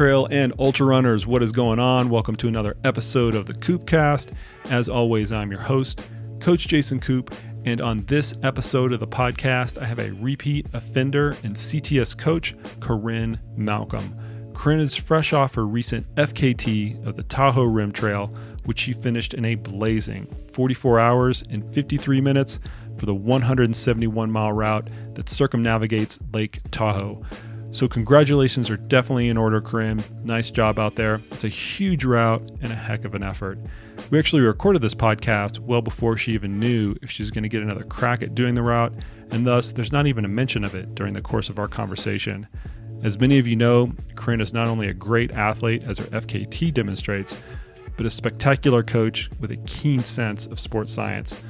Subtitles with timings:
[0.00, 2.08] trail and ultra runners, what is going on?
[2.08, 4.32] Welcome to another episode of the KoopCast.
[4.70, 6.08] As always, I'm your host,
[6.40, 7.34] Coach Jason Koop,
[7.66, 12.56] and on this episode of the podcast, I have a repeat offender and CTS coach,
[12.80, 14.16] Corinne Malcolm.
[14.54, 18.28] Corinne is fresh off her recent FKT of the Tahoe Rim Trail,
[18.64, 22.58] which she finished in a blazing 44 hours and 53 minutes
[22.96, 27.22] for the 171 mile route that circumnavigates Lake Tahoe.
[27.72, 30.02] So, congratulations are definitely in order, Corinne.
[30.24, 31.20] Nice job out there.
[31.30, 33.60] It's a huge route and a heck of an effort.
[34.10, 37.62] We actually recorded this podcast well before she even knew if she's going to get
[37.62, 38.92] another crack at doing the route,
[39.30, 42.48] and thus there's not even a mention of it during the course of our conversation.
[43.04, 46.74] As many of you know, Corinne is not only a great athlete, as her FKT
[46.74, 47.40] demonstrates,
[47.96, 51.40] but a spectacular coach with a keen sense of sports science.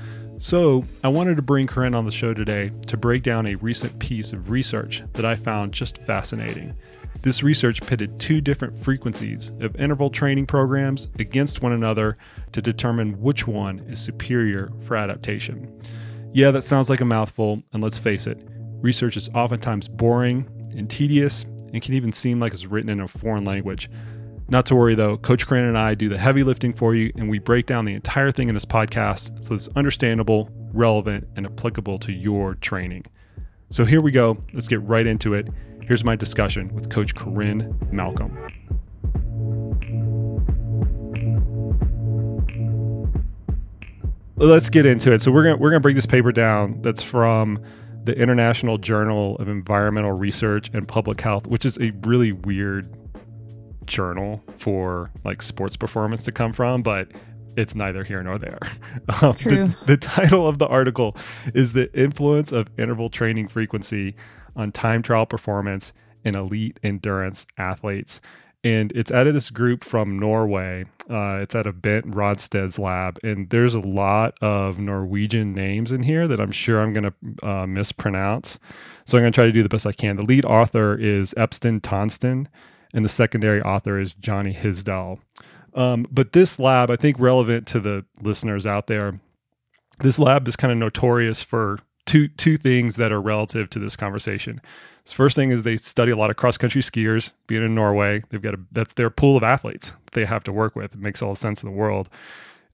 [0.43, 3.99] So, I wanted to bring Corinne on the show today to break down a recent
[3.99, 6.75] piece of research that I found just fascinating.
[7.21, 12.17] This research pitted two different frequencies of interval training programs against one another
[12.53, 15.79] to determine which one is superior for adaptation.
[16.33, 18.43] Yeah, that sounds like a mouthful, and let's face it,
[18.81, 23.09] research is oftentimes boring and tedious and can even seem like it's written in a
[23.09, 23.91] foreign language.
[24.51, 27.31] Not to worry though, Coach Corinne and I do the heavy lifting for you, and
[27.31, 32.01] we break down the entire thing in this podcast so it's understandable, relevant, and applicable
[32.01, 33.05] to your training.
[33.71, 34.39] So here we go.
[34.53, 35.47] Let's get right into it.
[35.83, 38.37] Here's my discussion with Coach Corinne Malcolm.
[44.35, 45.23] Let's get into it.
[45.23, 46.83] So we're gonna we're gonna break this paper down.
[46.83, 47.63] That's from
[48.03, 52.93] the International Journal of Environmental Research and Public Health, which is a really weird
[53.91, 57.09] journal for like sports performance to come from, but
[57.57, 58.59] it's neither here nor there.
[59.23, 59.67] Um, True.
[59.67, 61.17] The, the title of the article
[61.53, 64.15] is The Influence of Interval Training Frequency
[64.55, 65.93] on Time Trial Performance
[66.25, 68.21] in Elite Endurance Athletes.
[68.63, 70.85] And it's out of this group from Norway.
[71.11, 73.19] Uh, it's out of Bent Rønnestad's lab.
[73.25, 77.47] And there's a lot of Norwegian names in here that I'm sure I'm going to
[77.47, 78.59] uh, mispronounce.
[79.07, 80.17] So I'm going to try to do the best I can.
[80.17, 82.47] The lead author is Epstein Tonston
[82.93, 85.21] and the secondary author is Johnny Hisdell.
[85.75, 89.21] Um, but this lab, I think, relevant to the listeners out there,
[90.01, 93.97] this lab is kind of notorious for two two things that are relative to this
[93.97, 94.61] conversation.
[95.05, 97.31] The first thing is they study a lot of cross country skiers.
[97.47, 100.75] Being in Norway, they've got a that's their pool of athletes they have to work
[100.75, 100.95] with.
[100.95, 102.09] It makes all the sense in the world.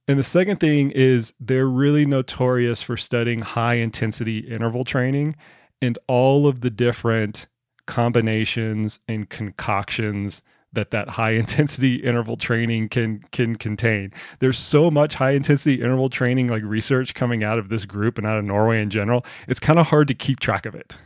[0.09, 5.34] And the second thing is they're really notorious for studying high intensity interval training
[5.82, 7.49] and all of the different
[7.87, 10.43] combinations and concoctions
[10.73, 14.13] that that high intensity interval training can can contain.
[14.39, 18.27] There's so much high intensity interval training like research coming out of this group and
[18.27, 19.25] out of Norway in general.
[19.49, 20.97] It's kind of hard to keep track of it.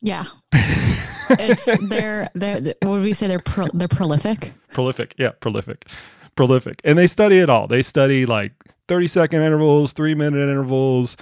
[0.00, 0.24] Yeah.
[0.52, 4.52] it's they're they're what would we say they're pro, they're prolific.
[4.72, 5.14] Prolific.
[5.18, 5.86] Yeah, prolific.
[6.36, 6.80] Prolific.
[6.84, 7.66] And they study it all.
[7.66, 8.52] They study like
[8.88, 11.16] 30 second intervals, 3 minute intervals,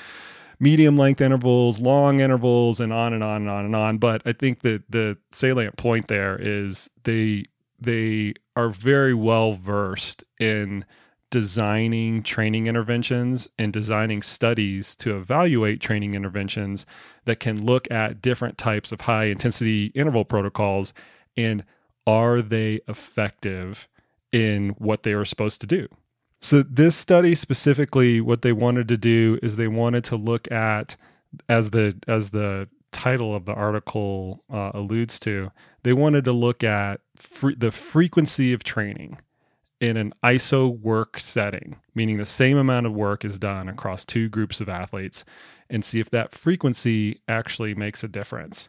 [0.60, 3.98] medium length intervals, long intervals, and on and on and on and on.
[3.98, 7.44] But I think that the salient point there is they
[7.80, 10.84] they are very well versed in
[11.30, 16.86] designing training interventions and designing studies to evaluate training interventions
[17.26, 20.94] that can look at different types of high intensity interval protocols
[21.36, 21.64] and
[22.06, 23.88] are they effective
[24.32, 25.86] in what they are supposed to do
[26.40, 30.96] so this study specifically, what they wanted to do is they wanted to look at,
[31.48, 35.50] as the as the title of the article uh, alludes to,
[35.82, 39.18] they wanted to look at fre- the frequency of training
[39.80, 44.28] in an ISO work setting, meaning the same amount of work is done across two
[44.28, 45.24] groups of athletes,
[45.70, 48.68] and see if that frequency actually makes a difference.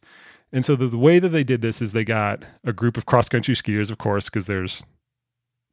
[0.51, 3.06] And so the, the way that they did this is they got a group of
[3.06, 4.84] cross country skiers, of course, because there's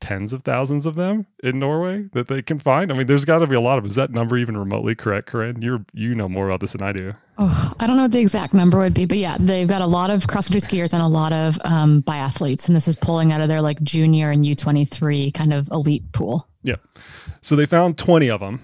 [0.00, 2.92] tens of thousands of them in Norway that they can find?
[2.92, 3.86] I mean, there's got to be a lot of.
[3.86, 5.62] Is that number even remotely correct, Corinne?
[5.62, 7.14] You're you know more about this than I do.
[7.38, 9.86] Oh, I don't know what the exact number would be, but yeah, they've got a
[9.86, 13.32] lot of cross country skiers and a lot of um, biathletes, and this is pulling
[13.32, 16.48] out of their like junior and U twenty three kind of elite pool.
[16.62, 16.76] Yeah,
[17.42, 18.60] so they found twenty of them,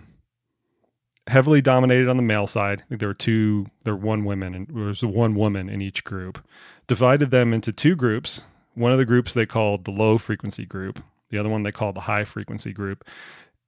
[1.28, 2.82] heavily dominated on the male side.
[2.82, 5.80] I think there were two, there were one women, and there was one woman in
[5.80, 6.44] each group.
[6.86, 8.40] Divided them into two groups.
[8.74, 11.02] One of the groups they called the low frequency group,
[11.32, 13.04] the other one they called the high frequency group.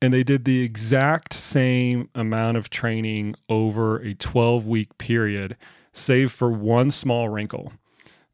[0.01, 5.57] And they did the exact same amount of training over a 12 week period,
[5.93, 7.73] save for one small wrinkle.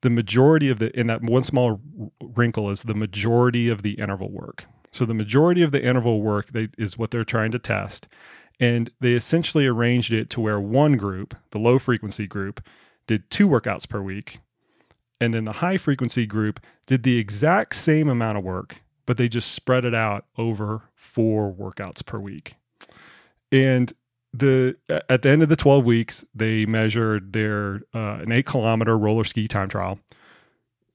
[0.02, 1.80] The majority of the, in that one small
[2.20, 4.66] wrinkle is the majority of the interval work.
[4.92, 8.08] So the majority of the interval work they, is what they're trying to test.
[8.58, 12.60] And they essentially arranged it to where one group, the low frequency group,
[13.06, 14.38] did two workouts per week
[15.20, 19.28] And then the high frequency group did the exact same amount of work, but they
[19.28, 22.54] just spread it out over four workouts per week.
[23.50, 23.92] And
[24.32, 28.96] the at the end of the 12 weeks, they measured their uh, an eight kilometer
[28.96, 29.98] roller ski time trial,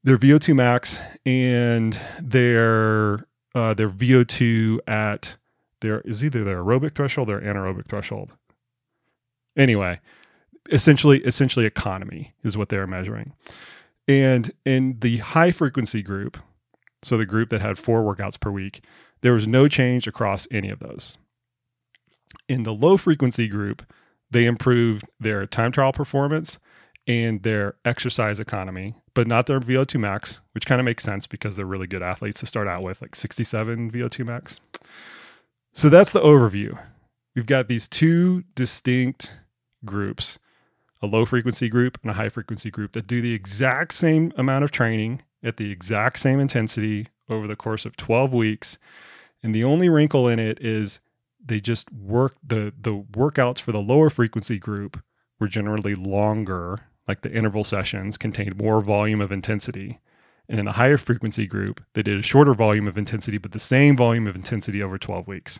[0.02, 5.36] their VO2 max, and their uh, their VO2 at
[5.82, 8.32] their is either their aerobic threshold or anaerobic threshold.
[9.58, 10.00] Anyway,
[10.72, 13.34] essentially essentially economy is what they're measuring.
[14.08, 16.38] And in the high frequency group,
[17.06, 18.84] so the group that had four workouts per week,
[19.22, 21.18] there was no change across any of those.
[22.50, 23.86] In the low frequency group,
[24.32, 26.58] they improved their time trial performance
[27.08, 31.56] and their exercise economy, but not their VO2 max, which kind of makes sense because
[31.56, 34.60] they're really good athletes to start out with, like 67 VO2 max.
[35.74, 36.80] So that's the overview.
[37.36, 39.34] We've got these two distinct
[39.84, 40.40] groups
[41.02, 44.64] a low frequency group and a high frequency group that do the exact same amount
[44.64, 48.78] of training at the exact same intensity over the course of 12 weeks.
[49.44, 51.00] And the only wrinkle in it is
[51.44, 55.02] they just work the the workouts for the lower frequency group
[55.40, 60.00] were generally longer, like the interval sessions contained more volume of intensity.
[60.48, 63.60] And in the higher frequency group, they did a shorter volume of intensity, but the
[63.60, 65.60] same volume of intensity over 12 weeks.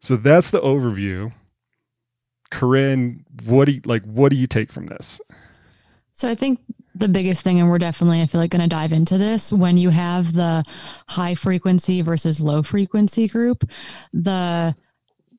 [0.00, 1.32] So that's the overview.
[2.50, 4.02] Corinne, what do you like?
[4.04, 5.20] What do you take from this?
[6.12, 6.60] So I think
[6.94, 9.76] the biggest thing, and we're definitely, I feel like, going to dive into this when
[9.76, 10.64] you have the
[11.08, 13.64] high frequency versus low frequency group,
[14.12, 14.74] the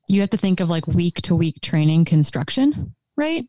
[0.07, 3.45] you have to think of like week to week training construction, right?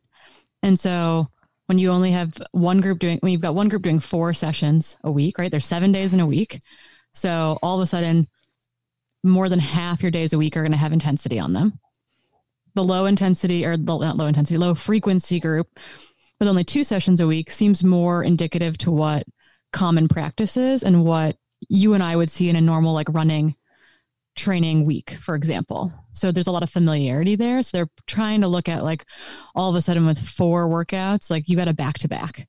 [0.63, 1.29] And so
[1.67, 4.97] when you only have one group doing, when you've got one group doing four sessions
[5.05, 5.51] a week, right?
[5.51, 6.61] There's seven days in a week.
[7.13, 8.27] So all of a sudden,
[9.23, 11.79] more than half your days a week are going to have intensity on them.
[12.75, 15.69] The low intensity or not low intensity, low frequency group
[16.39, 19.25] with only two sessions a week seems more indicative to what
[19.73, 21.37] common practice is and what
[21.69, 23.57] you and I would see in a normal like running
[24.37, 25.93] training week, for example.
[26.13, 27.63] So there's a lot of familiarity there.
[27.63, 29.05] So they're trying to look at like
[29.55, 32.47] all of a sudden with four workouts, like you got a back to back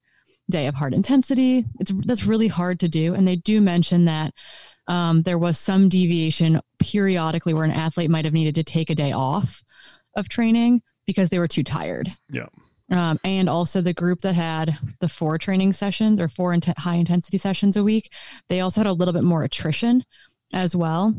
[0.49, 1.65] day of hard intensity.
[1.79, 3.13] It's that's really hard to do.
[3.13, 4.33] And they do mention that
[4.87, 8.95] um, there was some deviation periodically where an athlete might have needed to take a
[8.95, 9.63] day off
[10.15, 12.09] of training because they were too tired.
[12.29, 12.47] Yeah.
[12.89, 16.95] Um, and also the group that had the four training sessions or four int- high
[16.95, 18.11] intensity sessions a week,
[18.47, 20.03] they also had a little bit more attrition
[20.53, 21.13] as well.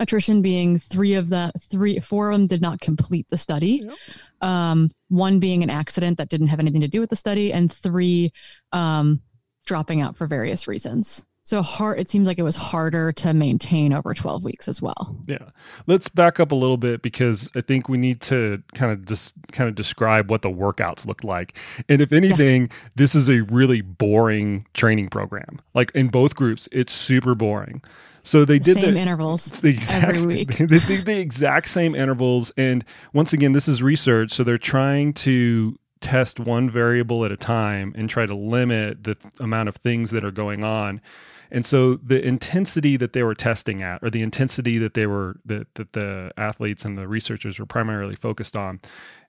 [0.00, 3.82] Attrition being three of the three, four of them did not complete the study.
[3.84, 3.94] Yep.
[4.40, 7.70] Um, one being an accident that didn't have anything to do with the study, and
[7.70, 8.32] three
[8.72, 9.20] um,
[9.66, 11.24] dropping out for various reasons.
[11.44, 15.16] So hard it seems like it was harder to maintain over 12 weeks as well.
[15.26, 15.50] Yeah.
[15.86, 19.34] Let's back up a little bit because I think we need to kind of just
[19.52, 21.56] kind of describe what the workouts looked like.
[21.88, 22.88] And if anything, yeah.
[22.96, 25.60] this is a really boring training program.
[25.74, 27.82] Like in both groups, it's super boring.
[28.22, 30.48] So they did same the intervals the exact, every week.
[30.58, 32.82] They did the exact same intervals, and
[33.12, 34.32] once again, this is research.
[34.32, 39.16] So they're trying to test one variable at a time and try to limit the
[39.38, 41.02] amount of things that are going on.
[41.50, 45.36] And so the intensity that they were testing at, or the intensity that they were
[45.44, 48.80] that, that the athletes and the researchers were primarily focused on,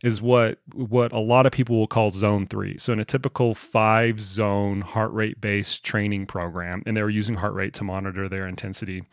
[0.04, 2.78] is what what a lot of people will call zone three.
[2.78, 7.36] So in a typical five zone heart rate based training program, and they were using
[7.36, 9.04] heart rate to monitor their intensity.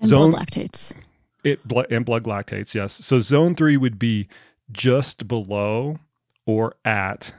[0.00, 0.94] And zone, blood lactates.
[1.44, 2.92] It and blood lactates, yes.
[2.92, 4.28] So zone three would be
[4.70, 5.98] just below
[6.46, 7.34] or at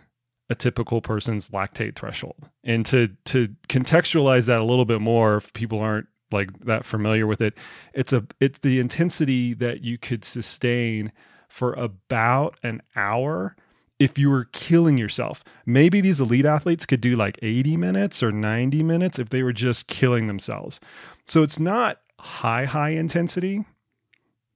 [0.50, 2.50] a typical person's lactate threshold.
[2.64, 7.28] And to to contextualize that a little bit more if people aren't like that familiar
[7.28, 7.56] with it,
[7.94, 11.12] it's a it's the intensity that you could sustain
[11.48, 13.56] for about an hour
[14.00, 15.44] if you were killing yourself.
[15.66, 19.54] Maybe these elite athletes could do like 80 minutes or 90 minutes if they were
[19.54, 20.80] just killing themselves.
[21.26, 23.66] So it's not high high intensity,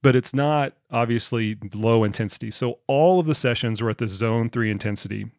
[0.02, 2.50] but it's not obviously low intensity.
[2.50, 5.30] So all of the sessions were at the zone 3 intensity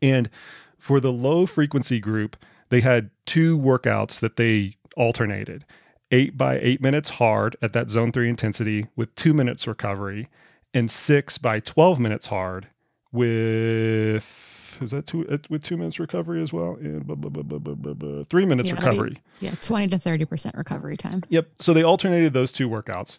[0.00, 0.30] and
[0.78, 2.36] for the low frequency group,
[2.68, 5.64] they had two workouts that they alternated.
[6.10, 10.28] Eight by eight minutes hard at that zone three intensity with two minutes recovery,
[10.74, 12.68] and six by 12 minutes hard
[13.12, 16.76] with is that two uh, with two minutes recovery as well?
[16.80, 19.20] And blah, blah, blah, three minutes yeah, recovery.
[19.40, 21.22] Be, yeah 20 to 30 percent recovery time.
[21.28, 21.48] Yep.
[21.60, 23.18] So they alternated those two workouts.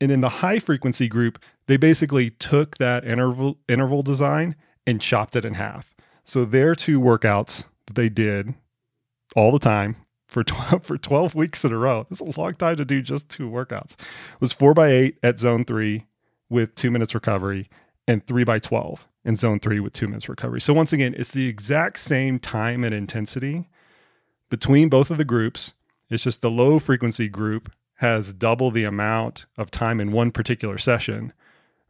[0.00, 5.36] And in the high frequency group they basically took that interval interval design and chopped
[5.36, 8.54] it in half so their two workouts that they did
[9.36, 9.96] all the time
[10.28, 12.06] for 12, for 12 weeks in a row.
[12.08, 13.92] That's a long time to do just two workouts.
[13.92, 16.06] It was 4 by 8 at zone 3
[16.48, 17.68] with 2 minutes recovery
[18.06, 20.60] and 3 by 12 in zone three with two minutes recovery.
[20.60, 23.68] So once again, it's the exact same time and intensity
[24.48, 25.74] between both of the groups.
[26.08, 30.78] It's just the low frequency group has double the amount of time in one particular
[30.78, 31.32] session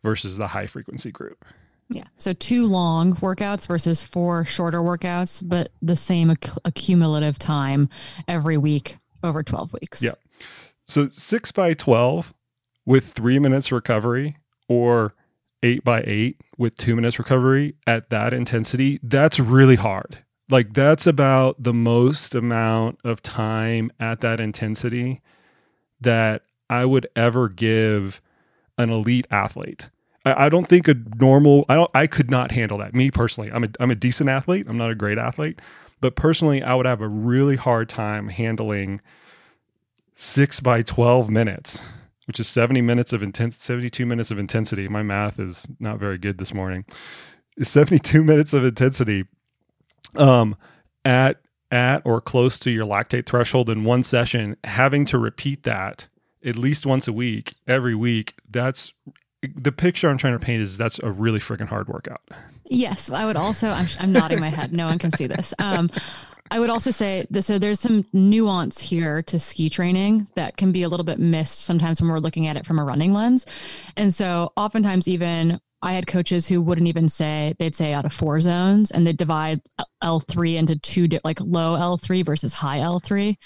[0.02, 1.44] versus the high frequency group.
[1.90, 2.04] Yeah.
[2.18, 7.88] So two long workouts versus four shorter workouts, but the same acc- accumulative time
[8.28, 10.02] every week over 12 weeks.
[10.02, 10.12] Yeah.
[10.86, 12.32] So six by 12
[12.86, 14.36] with three minutes recovery
[14.68, 15.14] or
[15.62, 20.18] eight by eight with two minutes recovery at that intensity, that's really hard.
[20.48, 25.20] Like that's about the most amount of time at that intensity
[26.00, 28.22] that I would ever give
[28.78, 29.90] an elite athlete.
[30.24, 32.94] I, don't think a normal I I could not handle that.
[32.94, 34.66] Me personally, I'm a I'm a decent athlete.
[34.68, 35.60] I'm not a great athlete,
[36.00, 39.00] but personally, I would have a really hard time handling
[40.14, 41.80] six by twelve minutes,
[42.26, 44.88] which is seventy minutes of intense, seventy-two minutes of intensity.
[44.88, 46.84] My math is not very good this morning.
[47.62, 49.24] Seventy-two minutes of intensity,
[50.16, 50.54] um,
[51.02, 56.08] at at or close to your lactate threshold in one session, having to repeat that
[56.44, 58.94] at least once a week, every week, that's
[59.42, 62.20] the picture I'm trying to paint is that's a really freaking hard workout.
[62.64, 63.68] Yes, I would also.
[63.68, 64.72] I'm, I'm nodding my head.
[64.72, 65.54] No one can see this.
[65.58, 65.90] Um,
[66.50, 70.72] I would also say this, so there's some nuance here to ski training that can
[70.72, 73.46] be a little bit missed sometimes when we're looking at it from a running lens.
[73.96, 78.12] And so oftentimes even I had coaches who wouldn't even say they'd say out of
[78.12, 79.60] four zones and they'd divide
[80.02, 83.36] L3 into two like low L3 versus high L3.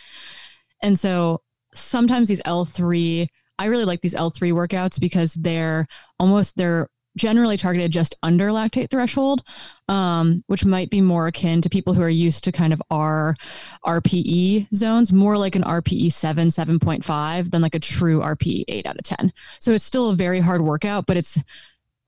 [0.82, 1.42] And so
[1.74, 5.86] sometimes these L3 I really like these L3 workouts because they're
[6.18, 9.42] almost they're generally targeted just under lactate threshold,
[9.88, 13.36] um, which might be more akin to people who are used to kind of our
[13.84, 18.98] RPE zones, more like an RPE 7, 7.5 than like a true RPE 8 out
[18.98, 19.32] of 10.
[19.60, 21.38] So it's still a very hard workout, but it's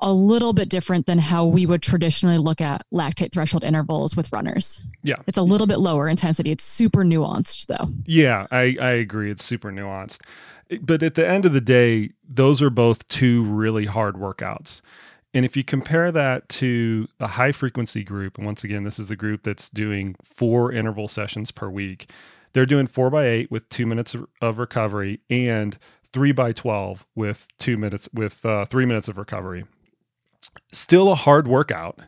[0.00, 4.30] a little bit different than how we would traditionally look at lactate threshold intervals with
[4.30, 4.84] runners.
[5.02, 5.16] Yeah.
[5.26, 6.50] It's a little bit lower intensity.
[6.50, 7.88] It's super nuanced though.
[8.04, 9.30] Yeah, I, I agree.
[9.30, 10.20] It's super nuanced.
[10.80, 14.80] But at the end of the day, those are both two really hard workouts.
[15.32, 19.08] And if you compare that to a high frequency group, and once again, this is
[19.08, 22.10] the group that's doing four interval sessions per week,
[22.52, 25.78] they're doing four by eight with two minutes of recovery and
[26.12, 29.66] three by 12 with two minutes, with uh, three minutes of recovery.
[30.72, 32.00] Still a hard workout,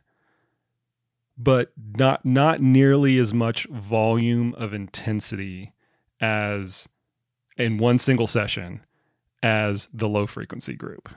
[1.37, 5.75] but not, not nearly as much volume of intensity
[6.19, 6.89] as
[7.59, 8.81] in one single session
[9.43, 11.09] as the low frequency group.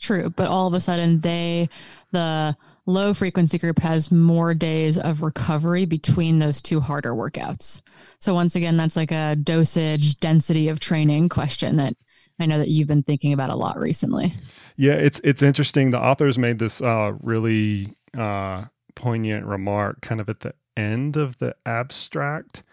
[0.00, 1.68] True, but all of a sudden they
[2.10, 7.80] the low frequency group has more days of recovery between those two harder workouts.
[8.18, 11.94] So once again that's like a dosage density of training question that
[12.40, 14.32] I know that you've been thinking about a lot recently.
[14.76, 15.90] Yeah, it's it's interesting.
[15.90, 18.64] The authors made this uh, really uh,
[18.96, 22.64] poignant remark kind of at the end of the abstract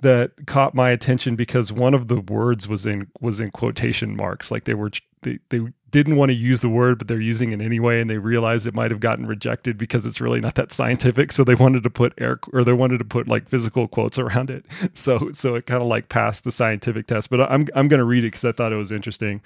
[0.00, 4.50] that caught my attention because one of the words was in was in quotation marks.
[4.50, 4.90] Like they were
[5.22, 8.16] they, they didn't want to use the word but they're using it anyway and they
[8.16, 11.32] realized it might have gotten rejected because it's really not that scientific.
[11.32, 14.50] So they wanted to put air or they wanted to put like physical quotes around
[14.50, 14.64] it.
[14.94, 17.30] So so it kind of like passed the scientific test.
[17.30, 19.40] But i'm i'm going to read it cuz i thought it was interesting.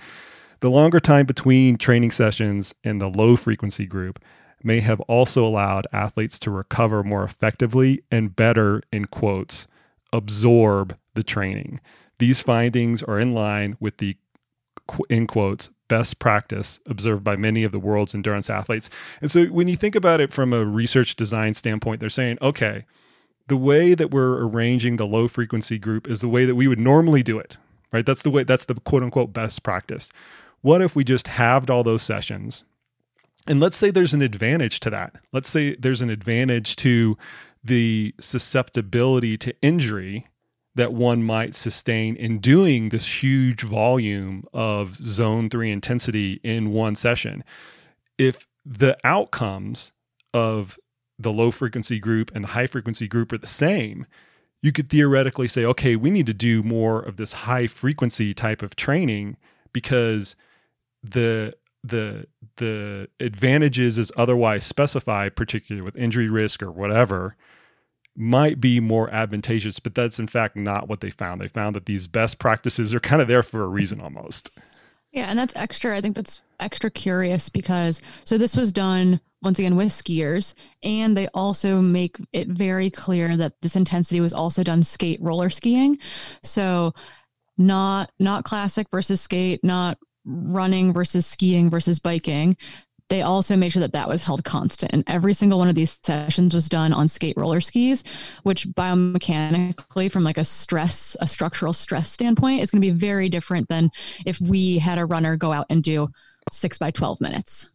[0.60, 4.22] The longer time between training sessions in the low frequency group
[4.62, 9.66] may have also allowed athletes to recover more effectively and better in quotes
[10.14, 11.80] absorb the training.
[12.18, 14.16] These findings are in line with the
[15.08, 18.88] in quotes best practice observed by many of the world's endurance athletes.
[19.20, 22.84] And so when you think about it from a research design standpoint, they're saying, okay,
[23.48, 26.78] the way that we're arranging the low frequency group is the way that we would
[26.78, 27.58] normally do it.
[27.92, 28.06] Right?
[28.06, 30.10] That's the way that's the quote unquote best practice.
[30.62, 32.64] What if we just halved all those sessions?
[33.46, 35.16] And let's say there's an advantage to that.
[35.32, 37.18] Let's say there's an advantage to
[37.64, 40.26] the susceptibility to injury
[40.74, 46.94] that one might sustain in doing this huge volume of zone three intensity in one
[46.94, 47.44] session.
[48.18, 49.92] If the outcomes
[50.32, 50.78] of
[51.18, 54.06] the low frequency group and the high frequency group are the same,
[54.62, 58.62] you could theoretically say, okay, we need to do more of this high frequency type
[58.62, 59.36] of training
[59.72, 60.34] because
[61.02, 61.54] the
[61.84, 67.36] the the advantages as otherwise specified, particularly with injury risk or whatever,
[68.16, 71.40] might be more advantageous, but that's in fact not what they found.
[71.40, 74.50] They found that these best practices are kind of there for a reason almost.
[75.12, 75.96] Yeah, and that's extra.
[75.96, 81.16] I think that's extra curious because so this was done once again with skiers, and
[81.16, 85.98] they also make it very clear that this intensity was also done skate roller skiing.
[86.42, 86.94] So
[87.58, 92.56] not not classic versus skate, not running versus skiing versus biking
[93.14, 94.92] they also made sure that that was held constant.
[94.92, 98.02] And every single one of these sessions was done on skate roller skis,
[98.42, 103.28] which biomechanically, from like a stress, a structural stress standpoint, is going to be very
[103.28, 103.92] different than
[104.26, 106.08] if we had a runner go out and do
[106.50, 107.70] six by 12 minutes.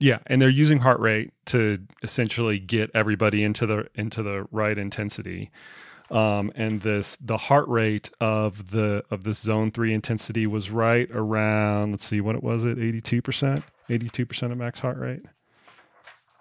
[0.00, 4.78] Yeah, and they're using heart rate to essentially get everybody into the into the right
[4.78, 5.50] intensity.
[6.10, 11.10] Um, and this the heart rate of the of this zone three intensity was right
[11.10, 15.22] around let's see what it was it 82% 82% of max heart rate.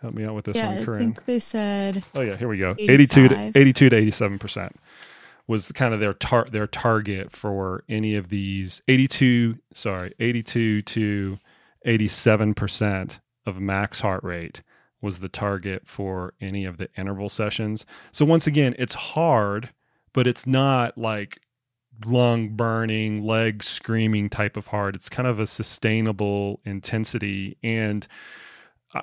[0.01, 2.57] Help me out with this yeah, one I think they said oh yeah here we
[2.57, 2.75] go.
[2.77, 4.71] 82 to 82 to 87%
[5.47, 8.81] was kind of their tar- their target for any of these.
[8.89, 11.39] 82 sorry 82 to
[11.85, 14.61] 87% of max heart rate
[15.01, 17.85] was the target for any of the interval sessions.
[18.11, 19.71] So once again, it's hard,
[20.13, 21.39] but it's not like
[22.05, 24.95] lung burning, leg screaming type of hard.
[24.95, 28.07] It's kind of a sustainable intensity and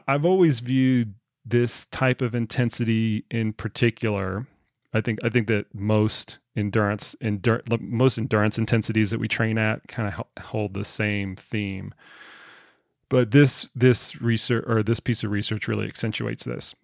[0.07, 1.14] I've always viewed
[1.45, 4.47] this type of intensity in particular
[4.92, 9.87] I think I think that most endurance endur- most endurance intensities that we train at
[9.88, 11.95] kind of hold the same theme.
[13.09, 16.75] But this this research or this piece of research really accentuates this,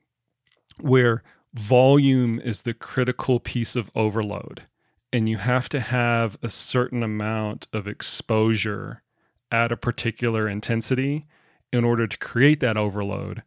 [0.81, 1.23] where
[1.55, 4.63] volume is the critical piece of overload,
[5.13, 9.03] and you have to have a certain amount of exposure
[9.51, 11.27] at a particular intensity
[11.73, 13.43] in order to create that overload,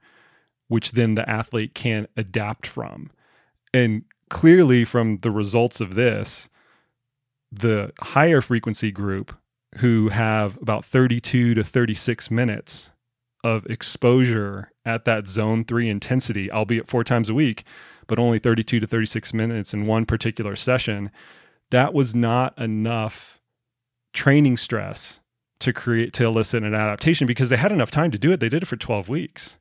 [0.67, 3.11] which then the athlete can adapt from.
[3.73, 6.49] And clearly, from the results of this,
[7.51, 9.35] the higher frequency group
[9.77, 12.91] who have about 32 to 36 minutes
[13.43, 17.63] of exposure at that zone three intensity, albeit four times a week,
[18.07, 21.11] but only 32 to 36 minutes in one particular session,
[21.71, 23.39] that was not enough
[24.13, 25.19] training stress
[25.59, 28.39] to create to elicit an adaptation because they had enough time to do it.
[28.39, 29.57] They did it for 12 weeks.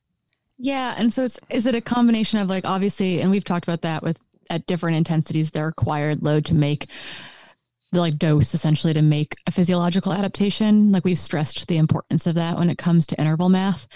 [0.59, 3.83] Yeah, and so it's is it a combination of like obviously, and we've talked about
[3.83, 4.19] that with
[4.51, 6.89] at different intensities, the required load to make
[7.93, 10.91] the like dose essentially to make a physiological adaptation.
[10.91, 13.87] Like we've stressed the importance of that when it comes to interval math.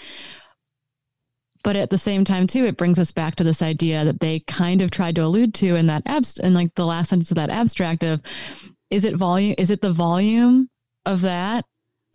[1.63, 4.41] But at the same time, too, it brings us back to this idea that they
[4.41, 7.35] kind of tried to allude to in that abst and like the last sentence of
[7.35, 8.21] that abstract of
[8.89, 10.69] is it volume is it the volume
[11.05, 11.65] of that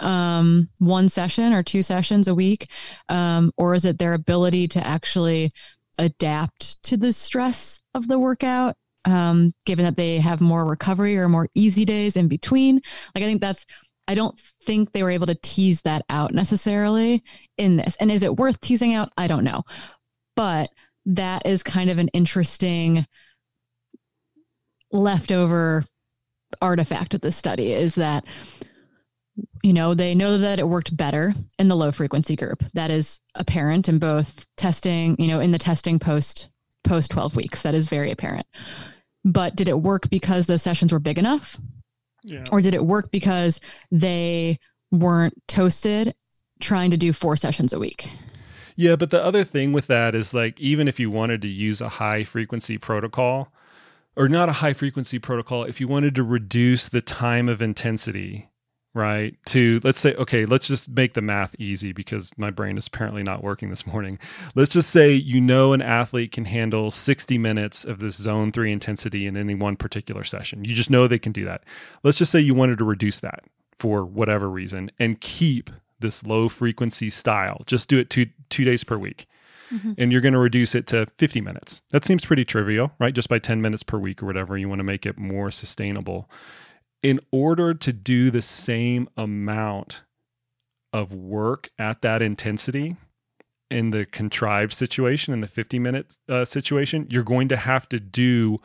[0.00, 2.70] um, one session or two sessions a week?
[3.08, 5.50] Um, or is it their ability to actually
[5.98, 11.28] adapt to the stress of the workout, um, given that they have more recovery or
[11.28, 12.76] more easy days in between?
[13.14, 13.66] Like, I think that's,
[14.08, 17.22] I don't think they were able to tease that out necessarily
[17.56, 17.96] in this.
[18.00, 19.12] And is it worth teasing out?
[19.16, 19.62] I don't know.
[20.34, 20.70] But
[21.06, 23.06] that is kind of an interesting
[24.90, 25.84] leftover
[26.62, 28.24] artifact of this study is that
[29.62, 32.62] you know, they know that it worked better in the low frequency group.
[32.74, 36.48] That is apparent in both testing, you know, in the testing post
[36.84, 37.62] post 12 weeks.
[37.62, 38.46] That is very apparent.
[39.24, 41.58] But did it work because those sessions were big enough?
[42.24, 42.44] Yeah.
[42.50, 44.58] Or did it work because they
[44.90, 46.14] weren't toasted
[46.60, 48.10] trying to do four sessions a week?
[48.76, 51.80] Yeah, but the other thing with that is like even if you wanted to use
[51.80, 53.52] a high frequency protocol
[54.16, 58.48] or not a high frequency protocol, if you wanted to reduce the time of intensity
[58.98, 62.88] right to let's say okay let's just make the math easy because my brain is
[62.88, 64.18] apparently not working this morning.
[64.54, 68.72] Let's just say you know an athlete can handle 60 minutes of this zone 3
[68.72, 70.64] intensity in any one particular session.
[70.64, 71.62] You just know they can do that.
[72.02, 73.44] Let's just say you wanted to reduce that
[73.78, 77.62] for whatever reason and keep this low frequency style.
[77.66, 79.26] Just do it two two days per week.
[79.72, 79.92] Mm-hmm.
[79.98, 81.82] and you're going to reduce it to 50 minutes.
[81.90, 83.14] That seems pretty trivial right?
[83.14, 86.26] Just by 10 minutes per week or whatever you want to make it more sustainable
[87.02, 90.02] in order to do the same amount
[90.92, 92.96] of work at that intensity
[93.70, 98.00] in the contrived situation in the 50 minute uh, situation you're going to have to
[98.00, 98.58] do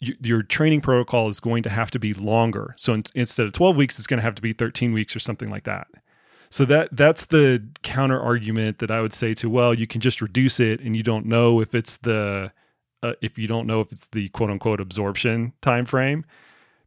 [0.00, 2.74] your training protocol is going to have to be longer.
[2.76, 5.20] So in, instead of 12 weeks it's going to have to be 13 weeks or
[5.20, 5.88] something like that.
[6.50, 10.22] So that that's the counter argument that i would say to well you can just
[10.22, 12.52] reduce it and you don't know if it's the
[13.02, 16.24] uh, if you don't know if it's the quote unquote absorption time frame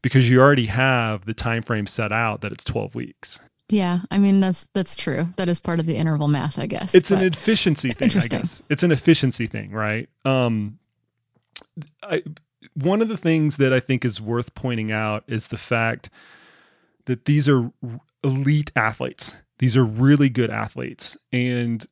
[0.01, 3.39] because you already have the time frame set out that it's 12 weeks.
[3.69, 5.27] Yeah, I mean that's that's true.
[5.35, 6.95] That is part of the interval math, I guess.
[6.95, 8.39] It's an efficiency thing, I Interesting.
[8.39, 8.63] guess.
[8.67, 10.09] It's an efficiency thing, right?
[10.25, 10.79] Um
[12.01, 12.23] I
[12.73, 16.09] one of the things that I think is worth pointing out is the fact
[17.05, 17.71] that these are
[18.23, 19.37] elite athletes.
[19.59, 21.85] These are really good athletes and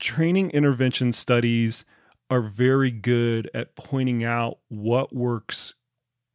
[0.00, 1.84] training intervention studies
[2.28, 5.74] are very good at pointing out what works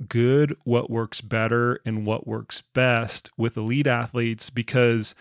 [0.08, 5.16] good, what works better, and what works best with elite athletes because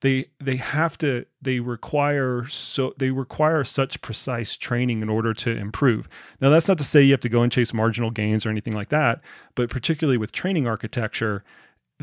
[0.00, 5.50] they they have to they require so they require such precise training in order to
[5.50, 6.08] improve.
[6.40, 8.74] Now that's not to say you have to go and chase marginal gains or anything
[8.74, 9.20] like that
[9.56, 11.42] but particularly with training architecture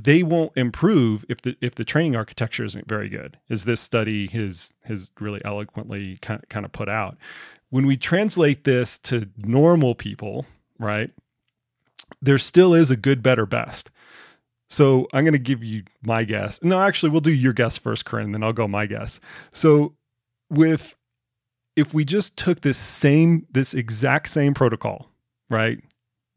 [0.02, 4.28] they won't improve if the if the training architecture isn't very good as this study
[4.28, 7.18] has has really eloquently kind of, kind of put out.
[7.70, 10.46] When we translate this to normal people
[10.80, 11.12] right
[12.26, 13.90] there still is a good better best
[14.70, 16.60] so I'm going to give you my guess.
[16.64, 19.20] No, actually, we'll do your guess first, Corinne, then I'll go my guess.
[19.52, 19.96] So
[20.50, 20.96] with
[21.76, 25.10] if we just took this same this exact same protocol,
[25.50, 25.80] right?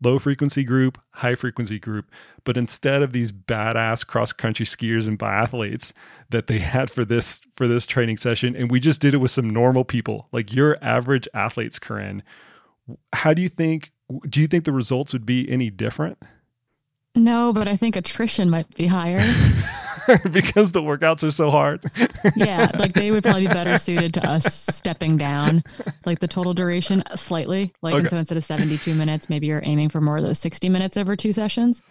[0.01, 2.12] Low frequency group, high frequency group,
[2.44, 5.92] but instead of these badass cross country skiers and biathletes
[6.31, 9.31] that they had for this for this training session, and we just did it with
[9.31, 12.22] some normal people, like your average athletes, Corinne.
[13.12, 13.90] How do you think?
[14.28, 16.18] Do you think the results would be any different?
[17.14, 19.18] No, but I think attrition might be higher.
[20.30, 21.84] because the workouts are so hard.
[22.36, 25.62] yeah, like they would probably be better suited to us stepping down
[26.06, 27.72] like the total duration slightly.
[27.82, 28.08] Like okay.
[28.08, 31.16] so instead of 72 minutes, maybe you're aiming for more of those 60 minutes over
[31.16, 31.82] two sessions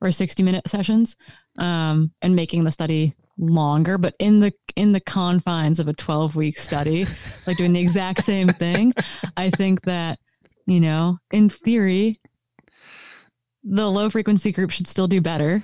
[0.00, 1.16] or 60 minute sessions.
[1.58, 6.36] Um, and making the study longer, but in the in the confines of a 12
[6.36, 7.06] week study,
[7.46, 8.94] like doing the exact same thing.
[9.36, 10.18] I think that,
[10.70, 12.20] you know, in theory,
[13.62, 15.62] the low frequency group should still do better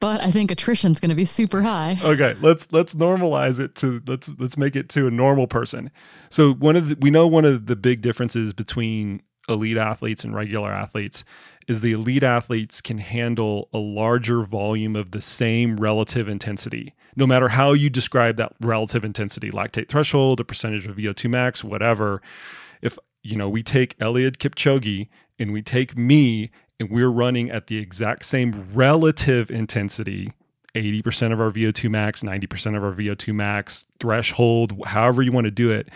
[0.00, 1.98] but I think attrition's going to be super high.
[2.02, 5.90] Okay, let's let's normalize it to let's let's make it to a normal person.
[6.30, 10.34] So one of the, we know one of the big differences between elite athletes and
[10.34, 11.24] regular athletes
[11.66, 16.94] is the elite athletes can handle a larger volume of the same relative intensity.
[17.16, 21.64] No matter how you describe that relative intensity, lactate threshold, a percentage of VO2 max,
[21.64, 22.22] whatever.
[22.80, 26.50] If you know, we take Eliud Kipchoge and we take me
[26.80, 30.32] and we're running at the exact same relative intensity
[30.74, 35.50] 80% of our VO2 max, 90% of our VO2 max threshold, however you want to
[35.50, 35.88] do it,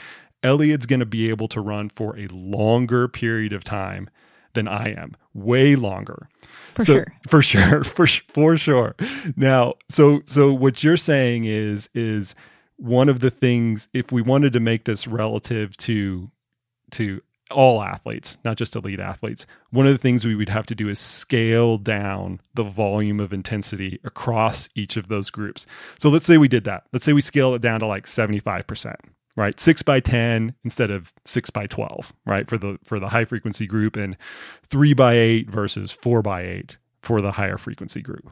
[0.42, 4.08] Eliud's going to be able to run for a longer period of time
[4.54, 6.28] than I am, way longer.
[6.74, 7.06] For so, sure.
[7.28, 7.84] For sure.
[7.84, 8.96] For for sure.
[9.36, 12.34] Now, so so what you're saying is is
[12.76, 16.30] one of the things if we wanted to make this relative to
[16.92, 20.74] to all athletes, not just elite athletes, one of the things we would have to
[20.74, 25.66] do is scale down the volume of intensity across each of those groups.
[25.98, 26.86] So let's say we did that.
[26.92, 28.96] Let's say we scale it down to like 75%,
[29.36, 29.58] right?
[29.58, 32.48] 6 by 10 instead of 6 by 12, right?
[32.48, 34.16] For the for the high frequency group and
[34.68, 38.30] 3 by 8 versus 4 by 8 for the higher frequency group.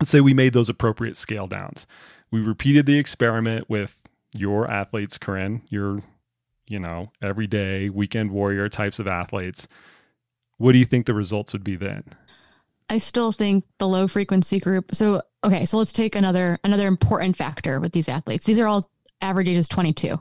[0.00, 1.86] Let's say we made those appropriate scale downs.
[2.30, 3.98] We repeated the experiment with
[4.34, 6.02] your athletes, Corinne, your
[6.66, 9.68] you know, everyday weekend warrior types of athletes,
[10.58, 12.04] what do you think the results would be then?
[12.88, 14.94] I still think the low frequency group.
[14.94, 18.46] So, okay, so let's take another another important factor with these athletes.
[18.46, 18.88] These are all
[19.20, 20.18] average ages 22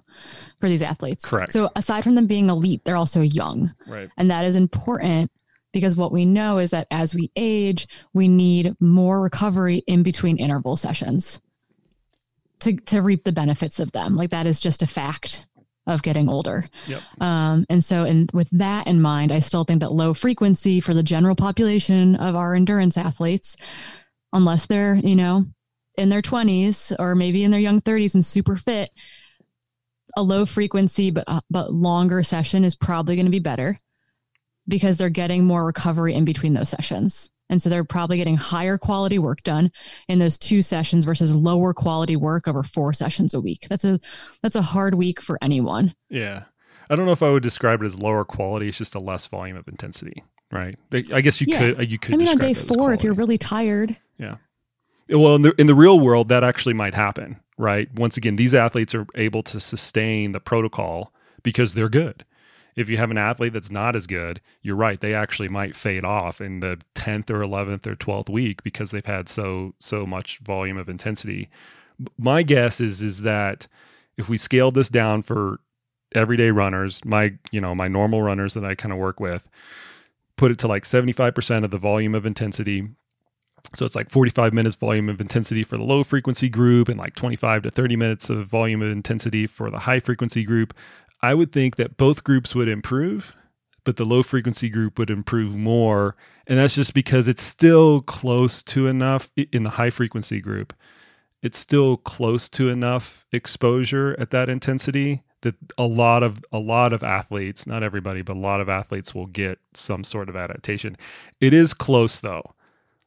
[0.60, 1.30] for these athletes.
[1.30, 1.52] Correct.
[1.52, 3.74] So, aside from them being elite, they're also young.
[3.88, 4.10] Right.
[4.18, 5.32] And that is important
[5.74, 10.38] because what we know is that as we age, we need more recovery in between
[10.38, 11.42] interval sessions
[12.62, 14.16] to to reap the benefits of them.
[14.16, 15.46] Like that is just a fact
[15.88, 16.65] of getting older.
[16.88, 17.02] Yep.
[17.21, 20.93] Um, and so, and with that in mind, I still think that low frequency for
[20.93, 23.56] the general population of our endurance athletes,
[24.34, 25.45] unless they're, you know,
[25.98, 28.89] in their 20s or maybe in their young 30s and super fit,
[30.17, 33.78] a low frequency but uh, but longer session is probably going to be better
[34.67, 37.30] because they're getting more recovery in between those sessions.
[37.50, 39.72] And so they're probably getting higher quality work done
[40.08, 43.68] in those two sessions versus lower quality work over four sessions a week.
[43.70, 44.00] That's a
[44.42, 45.94] that's a hard week for anyone.
[46.10, 46.46] Yeah.
[46.90, 48.68] I don't know if I would describe it as lower quality.
[48.68, 50.76] It's just a less volume of intensity, right?
[50.92, 51.60] I guess you yeah.
[51.60, 52.14] could you could.
[52.16, 53.98] I mean, on day four, if you're really tired.
[54.18, 54.38] Yeah.
[55.10, 57.94] Well, in the in the real world, that actually might happen, right?
[57.94, 61.12] Once again, these athletes are able to sustain the protocol
[61.44, 62.24] because they're good
[62.76, 65.00] if you have an athlete that's not as good, you're right.
[65.00, 69.06] They actually might fade off in the 10th or 11th or 12th week because they've
[69.06, 71.50] had so so much volume of intensity.
[72.18, 73.68] My guess is is that
[74.18, 75.60] if we scaled this down for
[76.14, 79.48] everyday runners, my you know my normal runners that I kind of work with,
[80.36, 82.90] put it to like 75% of the volume of intensity.
[83.74, 87.16] So it's like 45 minutes volume of intensity for the low frequency group and like
[87.16, 90.74] 25 to 30 minutes of volume of intensity for the high frequency group.
[91.26, 93.36] I would think that both groups would improve,
[93.84, 96.16] but the low frequency group would improve more.
[96.46, 100.72] And that's just because it's still close to enough in the high frequency group.
[101.42, 106.94] It's still close to enough exposure at that intensity that a lot of a lot
[106.94, 110.96] of athletes, not everybody, but a lot of athletes will get some sort of adaptation.
[111.42, 112.54] It is close though.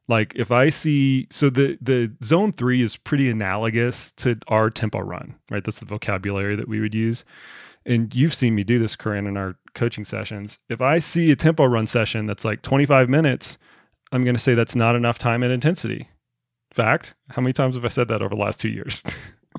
[0.08, 4.98] Like if I see so the the zone 3 is pretty analogous to our tempo
[4.98, 5.62] run, right?
[5.62, 7.24] That's the vocabulary that we would use.
[7.88, 10.58] And you've seen me do this, Corinne, in our coaching sessions.
[10.68, 13.56] If I see a tempo run session that's like 25 minutes,
[14.12, 16.10] I'm going to say that's not enough time and intensity.
[16.72, 19.02] Fact, how many times have I said that over the last 2 years?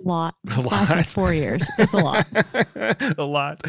[0.05, 0.35] A lot.
[0.55, 1.67] A Last like four years.
[1.77, 2.27] It's a lot.
[3.17, 3.61] a lot.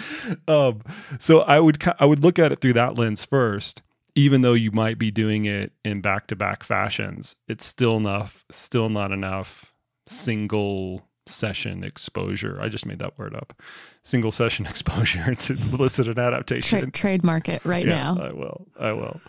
[0.46, 0.83] Um,
[1.18, 3.83] so I would I would look at it through that lens first.
[4.14, 8.44] Even though you might be doing it in back to back fashions, it's still enough.
[8.51, 9.73] Still not enough
[10.07, 12.59] single session exposure.
[12.61, 13.61] I just made that word up.
[14.02, 16.80] Single session exposure to elicit an adaptation.
[16.80, 18.18] Tra- trademark it right yeah, now.
[18.20, 18.66] I will.
[18.78, 19.20] I will.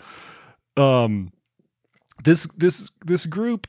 [0.77, 1.31] Um,
[2.23, 3.67] this this this group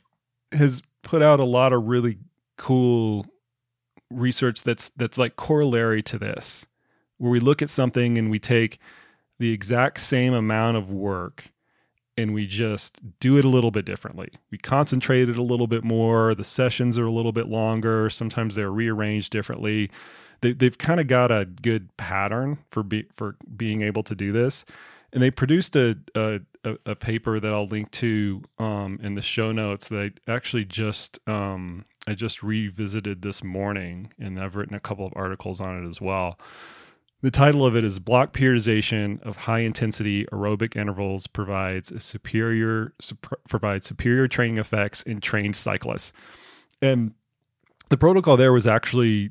[0.53, 2.19] has put out a lot of really
[2.57, 3.27] cool
[4.11, 6.67] research that's that's like corollary to this,
[7.19, 8.79] where we look at something and we take
[9.39, 11.52] the exact same amount of work
[12.17, 14.31] and we just do it a little bit differently.
[14.51, 16.35] We concentrate it a little bit more.
[16.35, 18.11] The sessions are a little bit longer.
[18.11, 19.91] Sometimes they're rearranged differently.
[20.41, 24.33] They, they've kind of got a good pattern for be, for being able to do
[24.33, 24.65] this,
[25.13, 29.23] and they produced a a, a, a paper that I'll link to um, in the
[29.23, 34.75] show notes that I actually just um, I just revisited this morning, and I've written
[34.75, 36.39] a couple of articles on it as well.
[37.23, 43.41] The title of it is Block Periodization of High Intensity Aerobic Intervals Provides Superior sup-
[43.49, 46.13] provides superior training effects in trained cyclists.
[46.83, 47.15] And
[47.91, 49.31] the protocol there was actually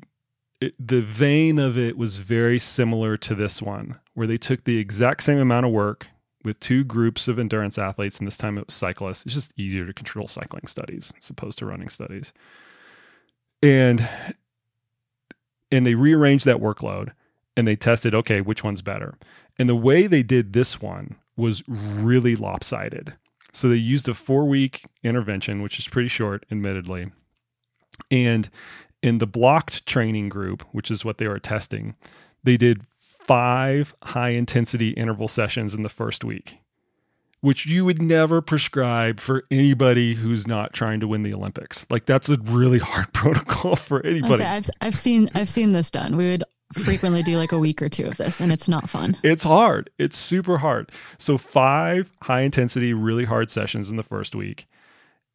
[0.58, 4.78] it, the vein of it was very similar to this one, where they took the
[4.78, 6.06] exact same amount of work
[6.42, 9.26] with two groups of endurance athletes, and this time it was cyclists.
[9.26, 12.32] It's just easier to control cycling studies as opposed to running studies.
[13.62, 14.08] And
[15.70, 17.12] and they rearranged that workload
[17.56, 19.14] and they tested, okay, which one's better.
[19.58, 23.14] And the way they did this one was really lopsided.
[23.52, 27.10] So they used a four week intervention, which is pretty short, admittedly.
[28.10, 28.48] And
[29.02, 31.96] in the blocked training group, which is what they were testing,
[32.42, 36.58] they did five high intensity interval sessions in the first week,
[37.40, 41.86] which you would never prescribe for anybody who's not trying to win the Olympics.
[41.90, 44.42] Like that's a really hard protocol for anybody.
[44.42, 46.16] I've I've seen I've seen this done.
[46.16, 49.16] We would frequently do like a week or two of this, and it's not fun.
[49.22, 49.90] It's hard.
[49.98, 50.90] It's super hard.
[51.18, 54.66] So five high intensity, really hard sessions in the first week,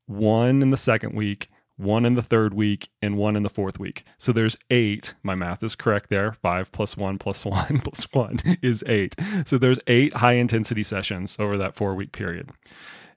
[0.05, 3.79] one in the second week, one in the third week, and one in the fourth
[3.79, 4.03] week.
[4.17, 5.13] So there's eight.
[5.23, 6.33] My math is correct there.
[6.33, 9.15] Five plus one plus one plus one is eight.
[9.45, 12.51] So there's eight high intensity sessions over that four week period.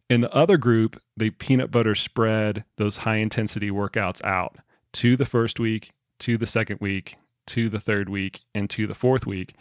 [0.09, 4.57] In the other group, they peanut butter spread those high intensity workouts out
[4.95, 8.95] to the first week, to the second week, to the third week, and to the
[8.95, 9.55] fourth week.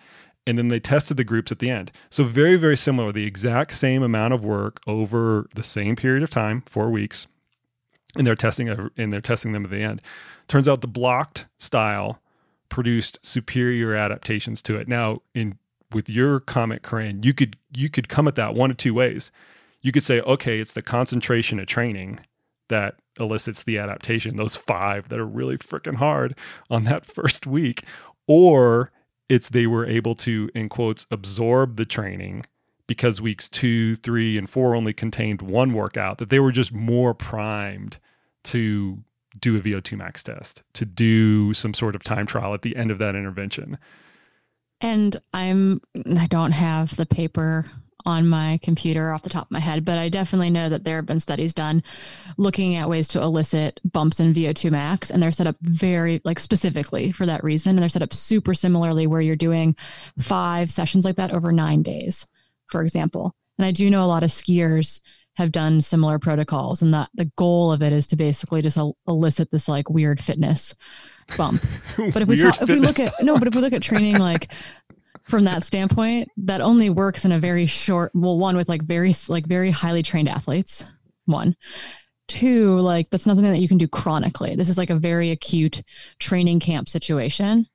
[0.48, 1.92] And then they tested the groups at the end.
[2.10, 6.30] So very, very similar, the exact same amount of work over the same period of
[6.30, 7.28] time, four weeks.
[8.18, 10.02] And they're testing and they're testing them at the end.
[10.48, 12.20] Turns out the blocked style
[12.70, 14.88] produced superior adaptations to it.
[14.88, 15.60] Now, in
[15.92, 19.32] with your comment, Corinne, you could you could come at that one of two ways.
[19.82, 22.20] You could say, okay, it's the concentration of training
[22.70, 26.38] that elicits the adaptation, those five that are really freaking hard
[26.70, 27.84] on that first week,
[28.28, 28.92] or
[29.28, 32.46] it's they were able to, in quotes, absorb the training
[32.88, 37.14] because weeks two, three, and four only contained one workout, that they were just more
[37.14, 38.00] primed
[38.44, 39.04] to
[39.40, 42.90] do a VO2 max test, to do some sort of time trial at the end
[42.90, 43.78] of that intervention.
[44.82, 45.82] And I'm
[46.18, 47.66] I don't have the paper
[48.06, 50.98] on my computer off the top of my head, but I definitely know that there
[50.98, 51.84] have been studies done
[52.38, 56.40] looking at ways to elicit bumps in VO2 max, and they're set up very like
[56.40, 57.72] specifically for that reason.
[57.72, 59.76] And they're set up super similarly where you're doing
[60.18, 62.26] five sessions like that over nine days,
[62.68, 63.34] for example.
[63.58, 65.02] And I do know a lot of skiers
[65.36, 68.98] have done similar protocols, and that the goal of it is to basically just el-
[69.08, 70.76] elicit this like weird fitness
[71.38, 71.64] bump.
[72.14, 74.18] But if we talk, if we look at no, but if we look at training
[74.18, 74.52] like
[75.30, 78.12] from that standpoint, that only works in a very short.
[78.16, 80.92] Well, one with like very like very highly trained athletes.
[81.26, 81.56] One,
[82.28, 84.56] two, like that's not something that you can do chronically.
[84.56, 85.82] This is like a very acute
[86.20, 87.68] training camp situation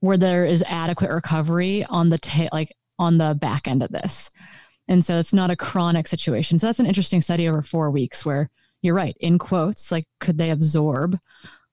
[0.00, 4.30] where there is adequate recovery on the ta- like on the back end of this.
[4.88, 6.58] And so it's not a chronic situation.
[6.58, 10.38] So that's an interesting study over four weeks where you're right, in quotes, like could
[10.38, 11.16] they absorb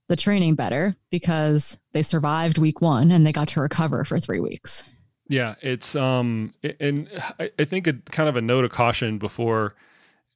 [0.10, 4.40] the training better because they survived week one and they got to recover for three
[4.40, 4.90] weeks.
[5.30, 7.08] Yeah, it's um, and
[7.40, 9.76] I, think a kind of a note of caution before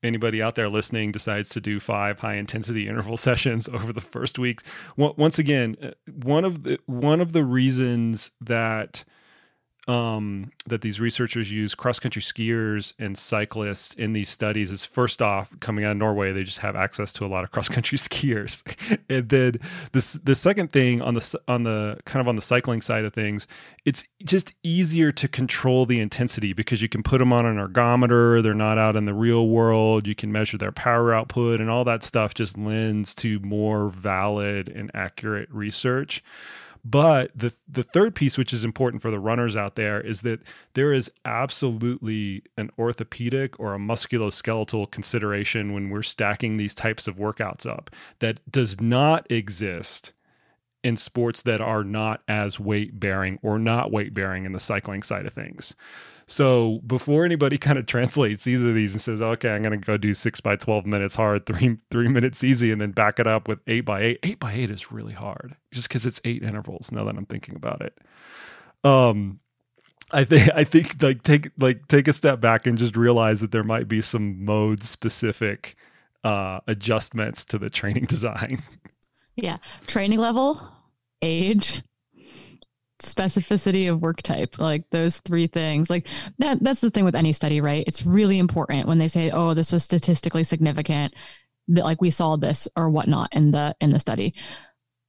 [0.03, 4.37] anybody out there listening decides to do five high intensity interval sessions over the first
[4.37, 4.61] week.
[4.95, 9.03] Once again, one of the one of the reasons that
[9.87, 15.21] um, that these researchers use cross country skiers and cyclists in these studies is first
[15.21, 17.97] off coming out of Norway they just have access to a lot of cross country
[17.97, 18.63] skiers.
[19.09, 19.59] And then
[19.91, 23.13] this the second thing on the on the kind of on the cycling side of
[23.13, 23.45] things
[23.83, 28.41] it's just easier to control the intensity because you can put them on an ergometer
[28.41, 31.83] they're not out in the real world you can measure their power output and all
[31.83, 36.23] that stuff just lends to more valid and accurate research
[36.85, 40.41] but the the third piece, which is important for the runners out there, is that
[40.73, 47.15] there is absolutely an orthopedic or a musculoskeletal consideration when we're stacking these types of
[47.15, 50.11] workouts up that does not exist
[50.83, 55.01] in sports that are not as weight bearing or not weight bearing in the cycling
[55.01, 55.75] side of things.
[56.25, 59.85] So before anybody kind of translates either of these and says, okay, I'm going to
[59.85, 63.27] go do six by 12 minutes hard, three, three minutes easy, and then back it
[63.27, 66.43] up with eight by eight, eight by eight is really hard just because it's eight
[66.43, 67.97] intervals now that I'm thinking about it.
[68.83, 69.39] Um,
[70.11, 73.51] I think I think like take like take a step back and just realize that
[73.51, 75.75] there might be some mode specific
[76.23, 78.61] uh, adjustments to the training design.
[79.35, 79.57] Yeah,
[79.87, 80.61] training level,
[81.21, 81.81] age,
[82.99, 87.31] specificity of work type like those three things like that that's the thing with any
[87.33, 87.83] study right?
[87.87, 91.13] It's really important when they say oh this was statistically significant
[91.69, 94.33] that like we saw this or whatnot in the in the study.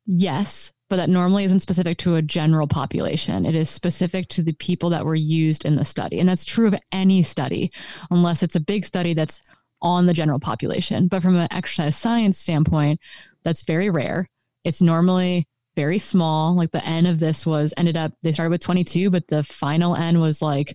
[0.06, 3.46] Yes but that normally isn't specific to a general population.
[3.46, 6.66] It is specific to the people that were used in the study and that's true
[6.66, 7.70] of any study
[8.10, 9.40] unless it's a big study that's
[9.82, 11.08] on the general population.
[11.08, 12.98] But from an exercise science standpoint
[13.44, 14.26] that's very rare.
[14.64, 16.54] It's normally very small.
[16.54, 19.96] Like the N of this was ended up, they started with 22, but the final
[19.96, 20.74] N was like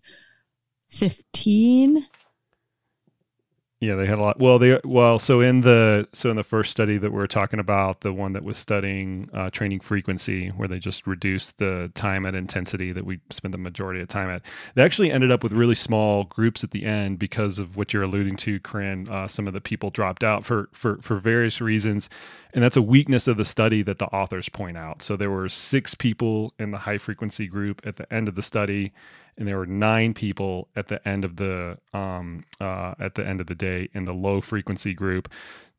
[0.92, 2.06] 15
[3.82, 4.39] yeah, they had a lot.
[4.42, 7.62] Well, they well, so in the so in the first study that we are talking
[7.62, 12.26] about, the one that was studying uh, training frequency, where they just reduced the time
[12.26, 14.42] at intensity that we spend the majority of time at,
[14.76, 18.04] they actually ended up with really small groups at the end because of what you're
[18.04, 19.08] alluding to, Corinne.
[19.08, 22.10] Uh, some of the people dropped out for for for various reasons,
[22.54, 25.02] and that's a weakness of the study that the authors point out.
[25.02, 28.44] So there were six people in the high frequency group at the end of the
[28.44, 28.92] study
[29.39, 33.39] and there were nine people at the end of the um, uh, at the end
[33.39, 35.32] of the day in the low frequency group.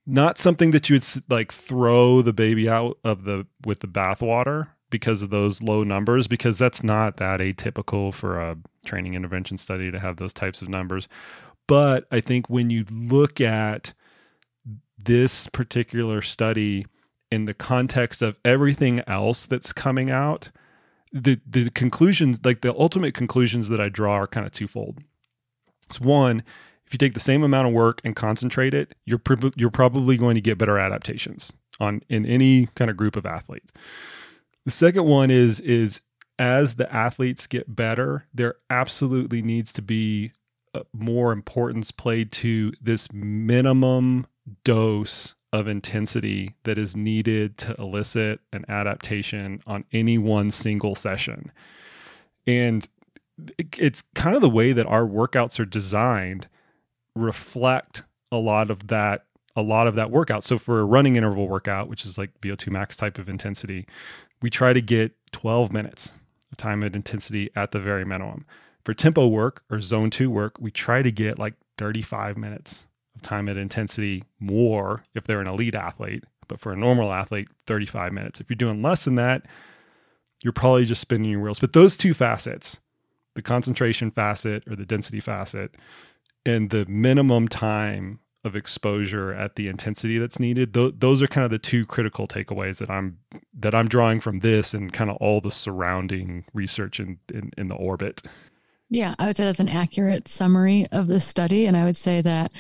[0.07, 4.69] Not something that you would like throw the baby out of the with the bathwater
[4.89, 9.91] because of those low numbers, because that's not that atypical for a training intervention study
[9.91, 11.07] to have those types of numbers.
[11.69, 13.93] But I think when you look at
[14.99, 16.87] this particular study
[17.31, 20.51] in the context of everything else that's coming out,
[21.13, 24.99] the the conclusions like the ultimate conclusions that I draw are kind of twofold.
[25.89, 26.43] It's one,
[26.87, 30.17] if you take the same amount of work and concentrate it, you're pr- you're probably
[30.17, 33.73] going to get better adaptations on in any kind of group of athletes.
[34.65, 36.01] The second one is is
[36.39, 40.33] as the athletes get better, there absolutely needs to be
[40.93, 44.27] more importance played to this minimum
[44.65, 51.51] dose of intensity that is needed to elicit an adaptation on any one single session.
[52.47, 52.89] And
[53.77, 56.49] it's kind of the way that our workouts are designed
[57.17, 59.25] reflect a lot of that
[59.57, 60.45] a lot of that workout.
[60.45, 63.85] So for a running interval workout, which is like VO2 max type of intensity,
[64.41, 66.13] we try to get 12 minutes
[66.53, 68.47] of time at intensity at the very minimum.
[68.85, 72.87] For tempo work or zone 2 work, we try to get like 35 minutes
[73.23, 78.13] time at intensity more if they're an elite athlete, but for a normal athlete, 35
[78.13, 78.41] minutes.
[78.41, 79.47] If you're doing less than that,
[80.43, 81.61] you're probably just spinning your wheels.
[81.61, 82.81] But those two facets,
[83.35, 85.75] the concentration facet or the density facet,
[86.47, 91.45] and the minimum time of exposure at the intensity that's needed th- those are kind
[91.45, 93.19] of the two critical takeaways that i'm
[93.53, 97.69] that i'm drawing from this and kind of all the surrounding research in, in, in
[97.69, 98.23] the orbit
[98.93, 101.67] yeah, I would say that's an accurate summary of the study.
[101.67, 102.51] And I would say that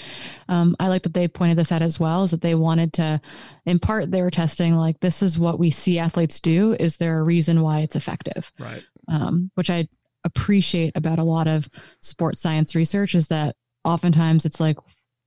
[0.48, 3.20] um, I like that they pointed this out as well is that they wanted to,
[3.66, 6.76] in part, they were testing like, this is what we see athletes do.
[6.78, 8.52] Is there a reason why it's effective?
[8.60, 8.84] Right.
[9.08, 9.88] Um, which I
[10.22, 11.68] appreciate about a lot of
[12.00, 14.76] sports science research is that oftentimes it's like,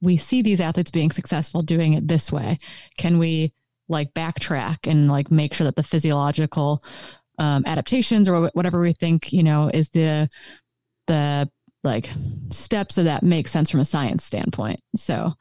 [0.02, 2.58] we see these athletes being successful doing it this way.
[2.98, 3.52] Can we
[3.90, 6.82] like backtrack and like make sure that the physiological
[7.40, 10.30] um, adaptations or whatever we think you know is the
[11.08, 11.50] the
[11.84, 12.10] like
[12.50, 14.80] steps of that make sense from a science standpoint.
[14.96, 15.34] So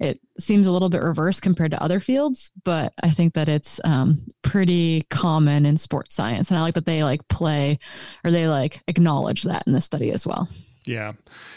[0.00, 3.80] it seems a little bit reverse compared to other fields, but I think that it's
[3.84, 7.78] um, pretty common in sports science, and I like that they like play
[8.24, 10.48] or they like acknowledge that in the study as well.
[10.84, 11.12] Yeah,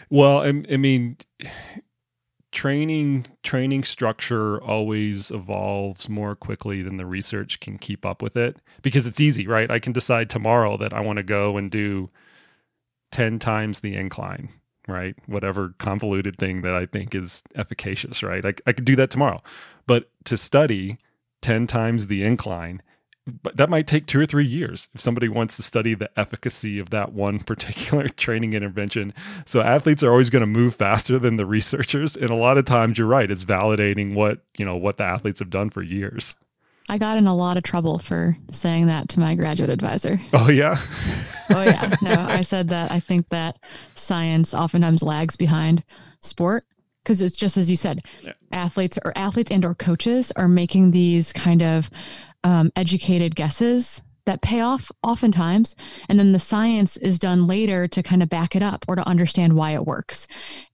[0.09, 1.17] well, I, I mean,
[2.51, 8.57] training training structure always evolves more quickly than the research can keep up with it
[8.82, 9.69] because it's easy, right?
[9.69, 12.09] I can decide tomorrow that I want to go and do
[13.11, 14.49] 10 times the incline,
[14.87, 15.15] right?
[15.25, 18.45] Whatever convoluted thing that I think is efficacious, right?
[18.45, 19.41] I, I could do that tomorrow.
[19.85, 20.97] But to study
[21.41, 22.81] 10 times the incline,
[23.43, 26.79] but that might take two or three years if somebody wants to study the efficacy
[26.79, 29.13] of that one particular training intervention.
[29.45, 32.65] So athletes are always going to move faster than the researchers, and a lot of
[32.65, 36.35] times you're right; it's validating what you know what the athletes have done for years.
[36.89, 40.19] I got in a lot of trouble for saying that to my graduate advisor.
[40.33, 40.77] Oh yeah.
[41.49, 41.93] oh yeah.
[42.01, 43.59] No, I said that I think that
[43.93, 45.83] science oftentimes lags behind
[46.21, 46.63] sport
[47.03, 48.33] because it's just as you said, yeah.
[48.51, 51.89] athletes or athletes and or coaches are making these kind of
[52.43, 55.75] um, educated guesses that pay off oftentimes.
[56.09, 59.07] And then the science is done later to kind of back it up or to
[59.07, 60.27] understand why it works.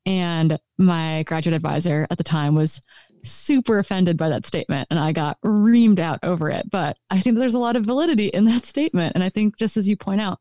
[0.06, 2.82] And my graduate advisor at the time was
[3.24, 6.70] super offended by that statement and I got reamed out over it.
[6.70, 9.14] But I think there's a lot of validity in that statement.
[9.16, 10.40] And I think, just as you point out,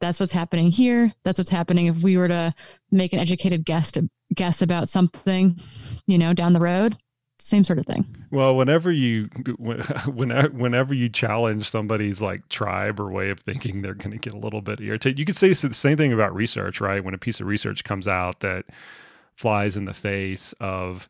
[0.00, 1.12] that's what's happening here.
[1.24, 2.52] That's what's happening if we were to
[2.90, 5.58] make an educated guess to guess about something,
[6.06, 6.96] you know, down the road
[7.44, 8.06] same sort of thing.
[8.30, 9.24] Well, whenever you
[9.58, 14.32] whenever whenever you challenge somebody's like tribe or way of thinking, they're going to get
[14.32, 15.18] a little bit irritated.
[15.18, 17.04] You could say the same thing about research, right?
[17.04, 18.64] When a piece of research comes out that
[19.36, 21.08] flies in the face of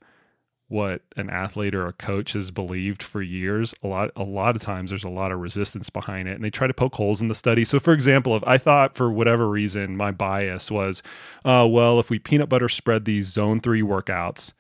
[0.69, 4.63] what an athlete or a coach has believed for years a lot a lot of
[4.63, 7.29] times there's a lot of resistance behind it and they try to poke holes in
[7.29, 7.65] the study.
[7.65, 11.03] So for example if i thought for whatever reason my bias was
[11.45, 14.53] uh, well if we peanut butter spread these zone three workouts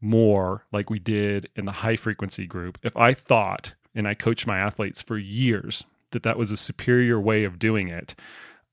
[0.00, 4.46] more like we did in the high frequency group, if I thought, and I coached
[4.46, 8.14] my athletes for years, that that was a superior way of doing it,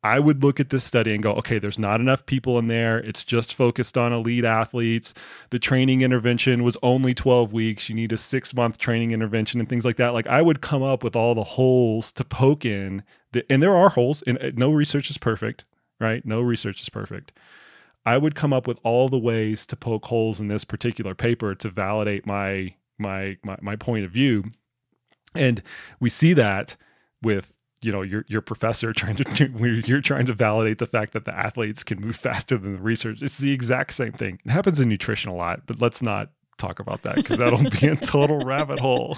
[0.04, 3.00] I would look at this study and go, okay, there's not enough people in there.
[3.00, 5.14] It's just focused on elite athletes.
[5.50, 7.90] The training intervention was only 12 weeks.
[7.90, 10.14] You need a six month training intervention and things like that.
[10.14, 13.04] Like I would come up with all the holes to poke in.
[13.32, 15.66] The, and there are holes, and uh, no research is perfect,
[16.00, 16.26] right?
[16.26, 17.34] No research is perfect.
[18.06, 21.54] I would come up with all the ways to poke holes in this particular paper
[21.56, 24.46] to validate my my my, my point of view.
[25.36, 25.62] And
[26.00, 26.78] we see that
[27.22, 31.26] with you know your your professor trying to you're trying to validate the fact that
[31.26, 33.22] the athletes can move faster than the research.
[33.22, 34.40] It's the exact same thing.
[34.46, 37.88] It happens in nutrition a lot, but let's not talk about that because that'll be
[37.88, 39.18] a total rabbit hole.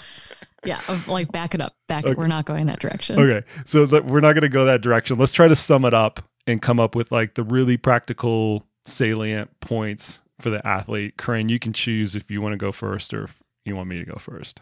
[0.65, 1.73] Yeah, like back it up.
[1.87, 2.15] Back okay.
[2.15, 3.17] We're not going that direction.
[3.17, 5.17] Okay, so we're not going to go that direction.
[5.17, 9.57] Let's try to sum it up and come up with like the really practical salient
[9.61, 11.15] points for the athlete.
[11.15, 13.99] Corinne, you can choose if you want to go first or if you want me
[13.99, 14.59] to go first.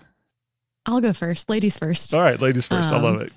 [0.86, 1.50] I'll go first.
[1.50, 2.14] Ladies first.
[2.14, 2.92] All right, ladies first.
[2.92, 3.34] Um, I love um, it.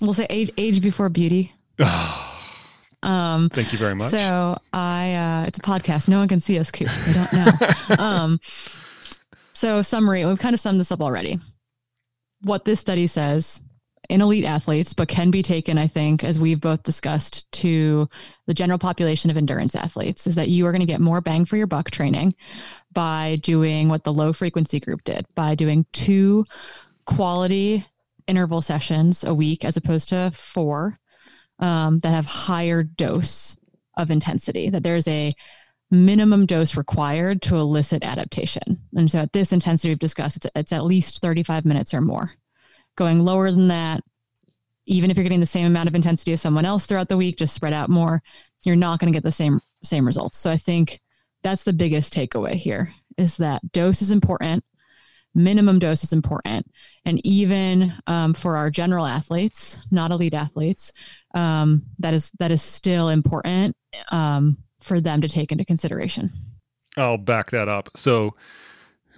[0.00, 1.52] We'll say age age before beauty.
[3.02, 4.10] um, Thank you very much.
[4.10, 6.08] So I, uh, it's a podcast.
[6.08, 6.70] No one can see us.
[6.70, 6.88] Coop.
[6.90, 7.98] I don't know.
[7.98, 8.40] um,
[9.52, 10.24] so summary.
[10.24, 11.38] We've kind of summed this up already.
[12.42, 13.60] What this study says
[14.10, 18.08] in elite athletes, but can be taken, I think, as we've both discussed, to
[18.46, 21.44] the general population of endurance athletes is that you are going to get more bang
[21.44, 22.34] for your buck training
[22.92, 26.44] by doing what the low frequency group did, by doing two
[27.04, 27.84] quality
[28.30, 30.96] interval sessions a week as opposed to four
[31.58, 33.58] um, that have higher dose
[33.96, 35.32] of intensity, that there's a
[35.90, 38.78] minimum dose required to elicit adaptation.
[38.94, 42.30] And so at this intensity we've discussed, it's, it's at least 35 minutes or more
[42.96, 44.02] going lower than that,
[44.86, 47.36] even if you're getting the same amount of intensity as someone else throughout the week,
[47.38, 48.22] just spread out more,
[48.64, 50.38] you're not going to get the same same results.
[50.38, 51.00] So I think
[51.42, 54.62] that's the biggest takeaway here is that dose is important,
[55.34, 56.66] minimum dose is important,
[57.04, 60.92] and even um, for our general athletes, not elite athletes,
[61.34, 63.76] um, that is that is still important
[64.10, 66.30] um, for them to take into consideration.
[66.96, 67.88] I'll back that up.
[67.96, 68.34] So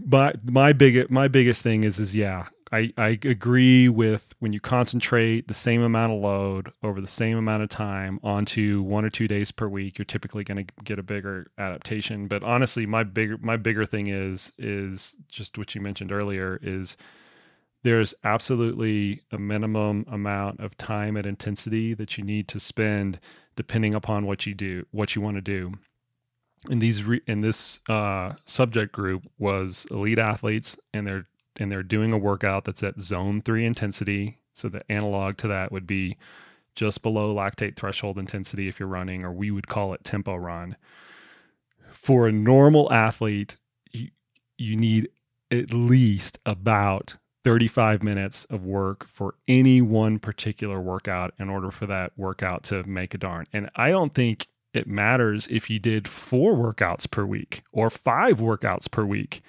[0.05, 4.61] my my big my biggest thing is is yeah I, I agree with when you
[4.61, 9.11] concentrate the same amount of load over the same amount of time onto one or
[9.11, 12.29] two days per week, you're typically going to get a bigger adaptation.
[12.29, 16.97] But honestly, my bigger my bigger thing is is just what you mentioned earlier is
[17.83, 23.19] there's absolutely a minimum amount of time and intensity that you need to spend
[23.55, 25.75] depending upon what you do, what you want to do.
[26.71, 31.27] And these re, in this uh, subject group was elite athletes, and they're
[31.57, 34.39] and they're doing a workout that's at zone three intensity.
[34.53, 36.17] So the analog to that would be
[36.75, 40.77] just below lactate threshold intensity if you're running, or we would call it tempo run.
[41.91, 43.59] For a normal athlete,
[43.91, 44.09] you,
[44.57, 45.09] you need
[45.51, 51.87] at least about 35 minutes of work for any one particular workout in order for
[51.87, 53.47] that workout to make a darn.
[53.53, 58.39] And I don't think it matters if you did four workouts per week or five
[58.39, 59.43] workouts per week.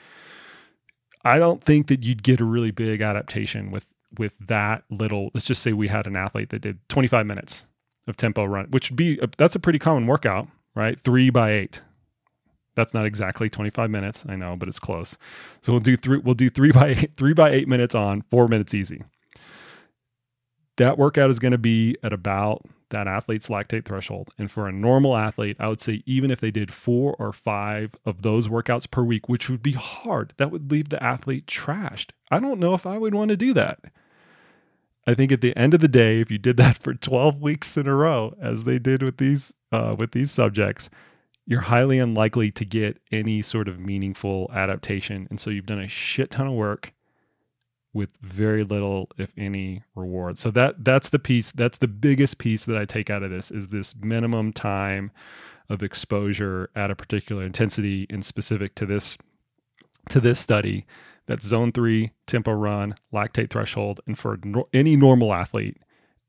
[1.24, 5.32] I don't think that you'd get a really big adaptation with with that little.
[5.34, 7.65] Let's just say we had an athlete that did 25 minutes
[8.07, 10.99] of tempo run, which would be, a, that's a pretty common workout, right?
[10.99, 11.82] Three by eight.
[12.76, 15.17] That's not exactly 25 minutes, I know, but it's close.
[15.61, 16.17] So we'll do three.
[16.17, 19.03] We'll do three by eight, three by eight minutes on, four minutes easy.
[20.78, 24.29] That workout is going to be at about that athlete's lactate threshold.
[24.37, 27.95] And for a normal athlete, I would say even if they did four or five
[28.05, 32.11] of those workouts per week, which would be hard, that would leave the athlete trashed.
[32.31, 33.79] I don't know if I would want to do that.
[35.05, 37.75] I think at the end of the day, if you did that for 12 weeks
[37.75, 40.89] in a row, as they did with these uh, with these subjects,
[41.45, 45.27] you're highly unlikely to get any sort of meaningful adaptation.
[45.29, 46.93] And so you've done a shit ton of work
[47.93, 50.37] with very little if any reward.
[50.37, 53.51] So that that's the piece that's the biggest piece that I take out of this
[53.51, 55.11] is this minimum time
[55.69, 59.17] of exposure at a particular intensity and specific to this
[60.09, 60.85] to this study
[61.27, 65.77] that zone 3 tempo run lactate threshold and for no, any normal athlete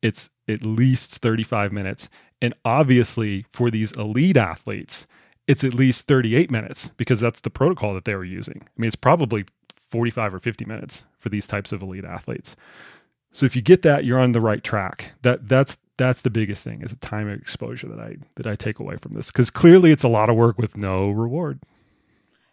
[0.02, 2.08] it's at least 35 minutes
[2.40, 5.06] and obviously for these elite athletes
[5.46, 8.62] it's at least 38 minutes because that's the protocol that they were using.
[8.64, 9.44] I mean it's probably
[9.94, 12.56] 45 or 50 minutes for these types of elite athletes.
[13.30, 15.12] So if you get that, you're on the right track.
[15.22, 18.56] That that's that's the biggest thing is the time of exposure that I that I
[18.56, 21.60] take away from this because clearly it's a lot of work with no reward.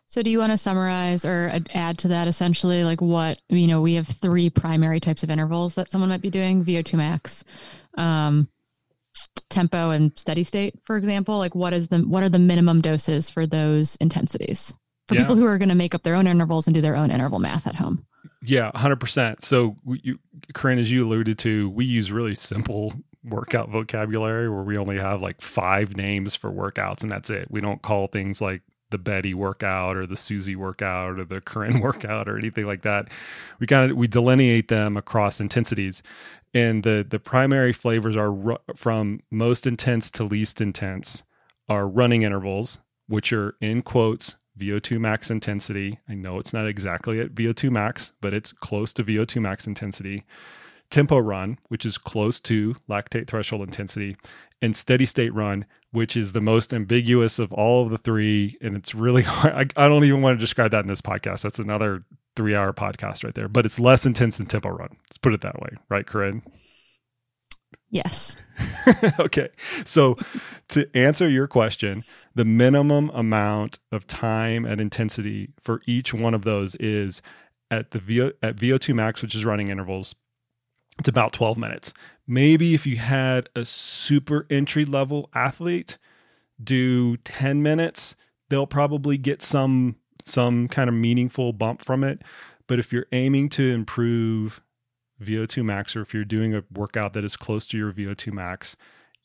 [0.06, 3.82] So do you want to summarize or add to that essentially like what you know
[3.82, 7.44] we have three primary types of intervals that someone might be doing VO2 max,
[7.98, 8.48] um,
[9.50, 11.39] tempo, and steady state for example.
[11.39, 14.78] Like what is the what are the minimum doses for those intensities?
[15.12, 15.24] For yeah.
[15.24, 17.39] people who are going to make up their own intervals and do their own interval
[17.39, 18.05] math at home.
[18.41, 19.43] Yeah, 100%.
[19.43, 20.20] So, you,
[20.53, 22.93] Corinne, as you alluded to, we use really simple
[23.26, 27.51] workout vocabulary where we only have like five names for workouts and that's it.
[27.51, 31.80] We don't call things like the Betty workout or the Susie workout or the Corinne
[31.82, 33.09] workout or anything like that.
[33.59, 36.01] We kind of we delineate them across intensities,
[36.53, 41.24] and the the primary flavors are ru- from most intense to least intense
[41.70, 45.99] are running intervals, which are in quotes VO2 max intensity.
[46.08, 50.24] I know it's not exactly at VO2 max, but it's close to VO2 max intensity.
[50.89, 54.18] Tempo run, which is close to lactate threshold intensity,
[54.62, 58.58] and steady state run, which is the most ambiguous of all of the three.
[58.62, 59.54] And it's really hard.
[59.78, 61.41] I, I don't even want to describe that in this podcast.
[61.41, 62.04] That's another
[62.36, 64.97] three hour podcast right there, but it's less intense than tempo run.
[65.10, 66.43] Let's put it that way, right, Corinne?
[67.92, 68.38] Yes.
[69.20, 69.50] okay.
[69.86, 70.18] So
[70.70, 76.44] to answer your question, the minimum amount of time and intensity for each one of
[76.44, 77.22] those is
[77.70, 80.16] at the VO, at VO2 max, which is running intervals,
[81.00, 81.94] it's about 12 minutes.
[82.26, 85.98] Maybe if you had a super entry level athlete
[86.64, 88.16] do 10 minutes,
[88.50, 92.22] they'll probably get some some kind of meaningful bump from it.
[92.68, 94.62] But if you're aiming to improve
[95.22, 98.76] VO2 max, or if you're doing a workout that is close to your VO2 max,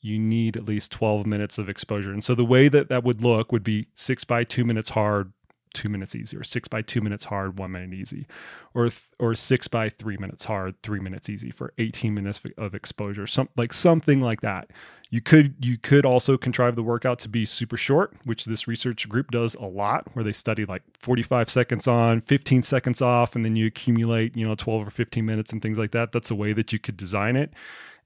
[0.01, 2.11] you need at least 12 minutes of exposure.
[2.11, 5.33] And so the way that that would look would be six by two minutes hard,
[5.77, 8.25] two minutes easy, or six by two minutes hard, one minute easy,
[8.73, 12.73] or th- or six by three minutes hard, three minutes easy for 18 minutes of
[12.73, 14.71] exposure, some like something like that.
[15.11, 19.07] You could you could also contrive the workout to be super short, which this research
[19.07, 23.45] group does a lot, where they study like 45 seconds on, 15 seconds off, and
[23.45, 26.11] then you accumulate you know 12 or 15 minutes and things like that.
[26.11, 27.53] That's a way that you could design it.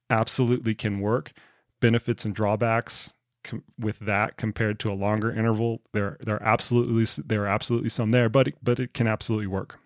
[0.09, 1.32] Absolutely can work.
[1.80, 3.13] Benefits and drawbacks
[3.44, 8.12] com- with that compared to a longer interval, there there absolutely there are absolutely some
[8.12, 9.80] there, but it, but it can absolutely work.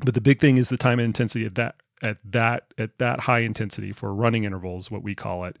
[0.00, 3.20] But the big thing is the time and intensity at that at that at that
[3.20, 5.56] high intensity for running intervals, what we call it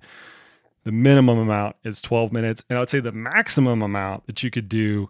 [0.86, 2.62] the minimum amount is 12 minutes.
[2.70, 5.08] And I would say the maximum amount that you could do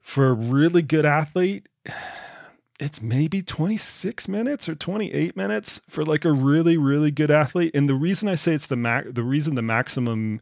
[0.00, 1.68] for a really good athlete,
[2.80, 7.72] it's maybe 26 minutes or 28 minutes for like a really, really good athlete.
[7.74, 10.40] And the reason I say it's the max, the reason the maximum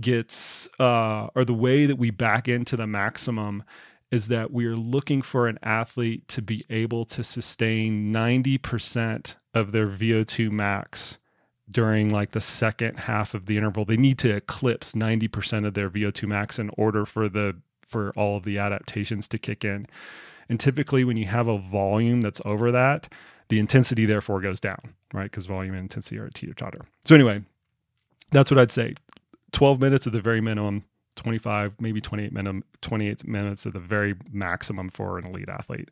[0.00, 3.64] gets, uh, or the way that we back into the maximum
[4.10, 9.72] is that we are looking for an athlete to be able to sustain 90% of
[9.72, 11.18] their VO2 max
[11.68, 13.84] during like the second half of the interval.
[13.84, 18.36] They need to eclipse 90% of their VO2 max in order for the for all
[18.36, 19.86] of the adaptations to kick in.
[20.48, 23.12] And typically when you have a volume that's over that,
[23.48, 25.30] the intensity therefore goes down, right?
[25.30, 26.82] Because volume and intensity are a teeter totter.
[27.04, 27.42] So anyway,
[28.32, 28.94] that's what I'd say.
[29.56, 30.84] 12 minutes at the very minimum,
[31.14, 35.88] 25, maybe 28 minimum, 28 minutes at the very maximum for an elite athlete.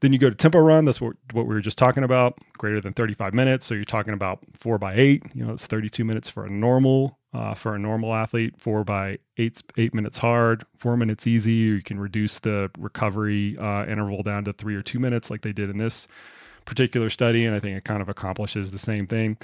[0.00, 0.84] Then you go to tempo run.
[0.84, 3.66] That's what, what we were just talking about, greater than 35 minutes.
[3.66, 5.22] So you're talking about four by eight.
[5.32, 8.54] You know, it's 32 minutes for a normal uh, for a normal athlete.
[8.58, 11.52] Four by eight eight minutes hard, four minutes easy.
[11.52, 15.52] you can reduce the recovery uh, interval down to three or two minutes, like they
[15.52, 16.08] did in this
[16.64, 17.44] particular study.
[17.44, 19.38] And I think it kind of accomplishes the same thing.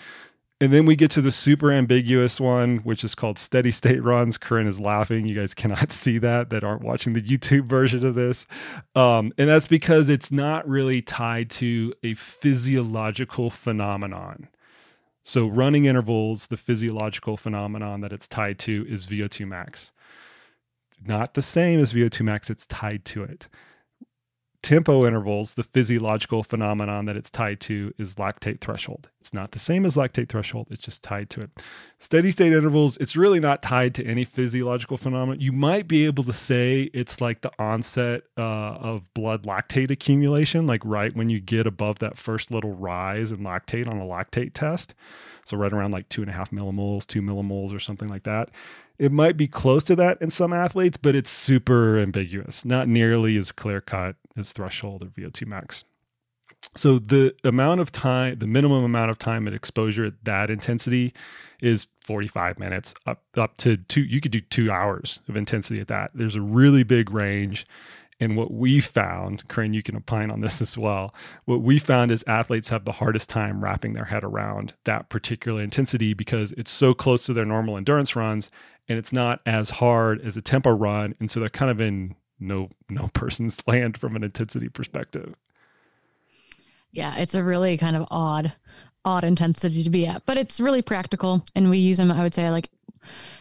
[0.61, 4.37] And then we get to the super ambiguous one, which is called steady state runs.
[4.37, 5.27] Corinne is laughing.
[5.27, 8.47] You guys cannot see that that aren't watching the YouTube version of this.
[8.95, 14.49] Um, and that's because it's not really tied to a physiological phenomenon.
[15.23, 19.93] So, running intervals, the physiological phenomenon that it's tied to is VO2 max.
[21.07, 23.49] Not the same as VO2 max, it's tied to it
[24.63, 29.09] tempo intervals, the physiological phenomenon that it's tied to is lactate threshold.
[29.21, 31.51] It's not the same as lactate threshold, it's just tied to it.
[31.99, 35.41] Steady state intervals, it's really not tied to any physiological phenomenon.
[35.41, 40.67] You might be able to say it's like the onset uh, of blood lactate accumulation,
[40.67, 44.53] like right when you get above that first little rise in lactate on a lactate
[44.55, 44.95] test.
[45.45, 48.51] So, right around like two and a half millimoles, two millimoles, or something like that.
[48.99, 53.37] It might be close to that in some athletes, but it's super ambiguous, not nearly
[53.37, 55.85] as clear cut as threshold or VO2 max.
[56.75, 61.13] So the amount of time, the minimum amount of time at exposure at that intensity
[61.61, 64.03] is 45 minutes up up to two.
[64.03, 66.11] You could do two hours of intensity at that.
[66.15, 67.67] There's a really big range.
[68.21, 71.15] And what we found, Corinne, you can opine on this as well.
[71.45, 75.63] What we found is athletes have the hardest time wrapping their head around that particular
[75.63, 78.51] intensity because it's so close to their normal endurance runs
[78.89, 81.15] and it's not as hard as a tempo run.
[81.21, 85.35] And so they're kind of in no no person's land from an intensity perspective.
[86.91, 88.53] Yeah, it's a really kind of odd
[89.05, 92.35] odd intensity to be at, but it's really practical and we use them I would
[92.35, 92.69] say like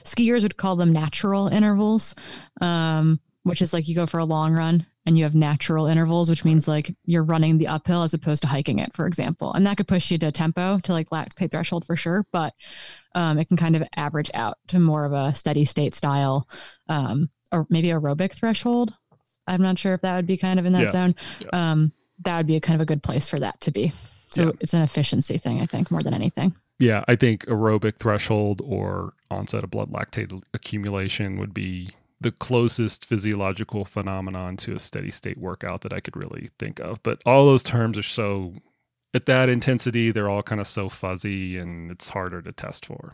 [0.04, 2.14] skiers would call them natural intervals.
[2.62, 6.30] Um, which is like you go for a long run and you have natural intervals,
[6.30, 9.54] which means like you're running the uphill as opposed to hiking it, for example.
[9.54, 12.54] And that could push you to tempo to like lactate threshold for sure, but
[13.16, 16.48] um, it can kind of average out to more of a steady state style,
[16.90, 18.94] um, or maybe aerobic threshold.
[19.48, 20.90] I'm not sure if that would be kind of in that yeah.
[20.90, 21.16] zone.
[21.40, 21.72] Yeah.
[21.72, 21.94] Um,
[22.26, 23.94] that would be a kind of a good place for that to be.
[24.30, 24.52] So yeah.
[24.60, 26.54] it's an efficiency thing, I think, more than anything.
[26.80, 31.90] Yeah, I think aerobic threshold or onset of blood lactate accumulation would be
[32.20, 37.02] the closest physiological phenomenon to a steady state workout that I could really think of.
[37.04, 38.54] But all those terms are so
[39.14, 43.14] at that intensity, they're all kind of so fuzzy and it's harder to test for.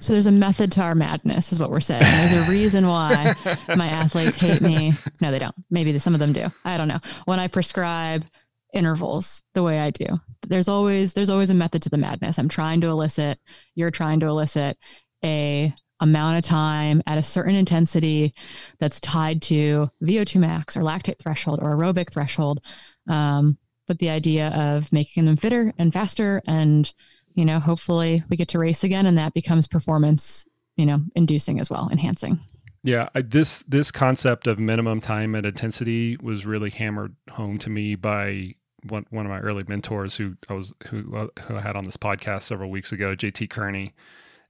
[0.00, 2.02] So there's a method to our madness, is what we're saying.
[2.02, 3.34] There's a reason why
[3.76, 4.92] my athletes hate me.
[5.20, 5.54] No, they don't.
[5.70, 6.46] Maybe some of them do.
[6.64, 7.00] I don't know.
[7.24, 8.24] When I prescribe
[8.72, 10.06] intervals the way I do,
[10.46, 12.38] there's always there's always a method to the madness.
[12.38, 13.40] I'm trying to elicit.
[13.74, 14.76] You're trying to elicit
[15.24, 18.34] a amount of time at a certain intensity
[18.78, 22.60] that's tied to VO2 max or lactate threshold or aerobic threshold.
[23.08, 26.92] Um, but the idea of making them fitter and faster and,
[27.34, 30.46] you know, hopefully we get to race again and that becomes performance,
[30.76, 32.40] you know, inducing as well, enhancing.
[32.84, 37.70] Yeah, I, this this concept of minimum time and intensity was really hammered home to
[37.70, 41.60] me by one one of my early mentors who I was who uh, who I
[41.60, 43.94] had on this podcast several weeks ago, JT Kearney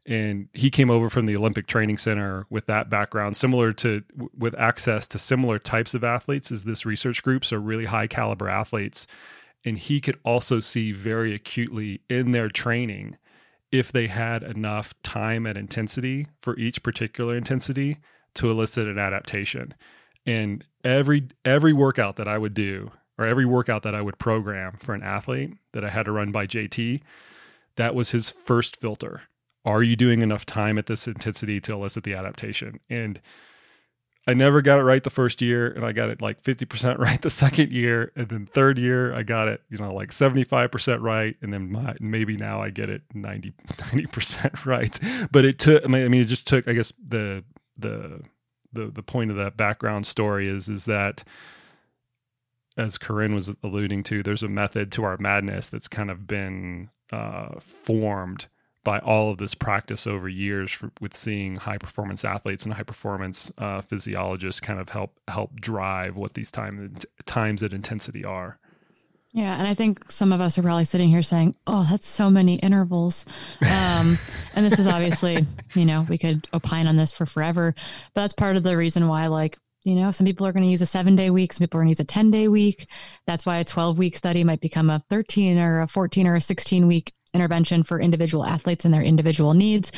[0.09, 4.03] and he came over from the Olympic Training Center with that background, similar to
[4.37, 8.49] with access to similar types of athletes as this research group, so really high caliber
[8.49, 9.07] athletes.
[9.67, 13.19] And he could also see very acutely in their training
[13.71, 17.99] if they had enough time and intensity for each particular intensity
[18.33, 19.75] to elicit an adaptation.
[20.25, 24.79] And every every workout that I would do, or every workout that I would program
[24.81, 27.03] for an athlete that I had to run by JT,
[27.77, 29.25] that was his first filter
[29.65, 32.81] are you doing enough time at this intensity to elicit the adaptation?
[32.89, 33.21] And
[34.29, 37.21] I never got it right the first year, and I got it like 50% right
[37.21, 38.13] the second year.
[38.15, 41.35] And then third year, I got it, you know, like 75% right.
[41.41, 44.99] And then my, maybe now I get it 90, 90% right.
[45.33, 47.43] But it took, I mean, it just took, I guess the,
[47.79, 48.21] the,
[48.71, 51.25] the, the point of that background story is, is that
[52.77, 56.91] as Corinne was alluding to, there's a method to our madness that's kind of been
[57.11, 58.47] uh, formed
[58.89, 62.83] by all of this practice over years for, with seeing high performance athletes and high
[62.83, 68.59] performance uh, physiologists kind of help help drive what these time times at intensity are.
[69.35, 72.31] Yeah, and I think some of us are probably sitting here saying, "Oh, that's so
[72.31, 73.27] many intervals,"
[73.61, 74.17] um,
[74.55, 77.75] and this is obviously, you know, we could opine on this for forever,
[78.15, 80.71] but that's part of the reason why, like, you know, some people are going to
[80.71, 82.89] use a seven day week, some people are going to use a 10 day week.
[83.27, 86.41] That's why a 12 week study might become a 13 or a 14 or a
[86.41, 89.93] 16 week intervention for individual athletes and their individual needs.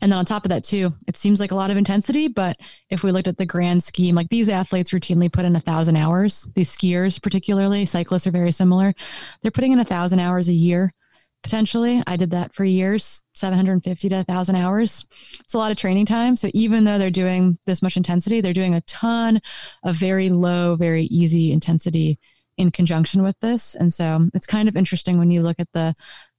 [0.00, 2.28] And then on top of that, too, it seems like a lot of intensity.
[2.28, 2.56] But
[2.90, 5.96] if we looked at the grand scheme, like these athletes routinely put in a thousand
[5.96, 8.94] hours, these skiers, particularly, cyclists are very similar.
[9.42, 10.92] They're putting in a thousand hours a year.
[11.42, 15.04] Potentially, I did that for years, 750 to 1,000 hours.
[15.38, 16.34] It's a lot of training time.
[16.34, 19.40] So, even though they're doing this much intensity, they're doing a ton
[19.84, 22.18] of very low, very easy intensity
[22.56, 23.74] in conjunction with this.
[23.74, 25.94] And so it's kind of interesting when you look at the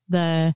[0.09, 0.53] the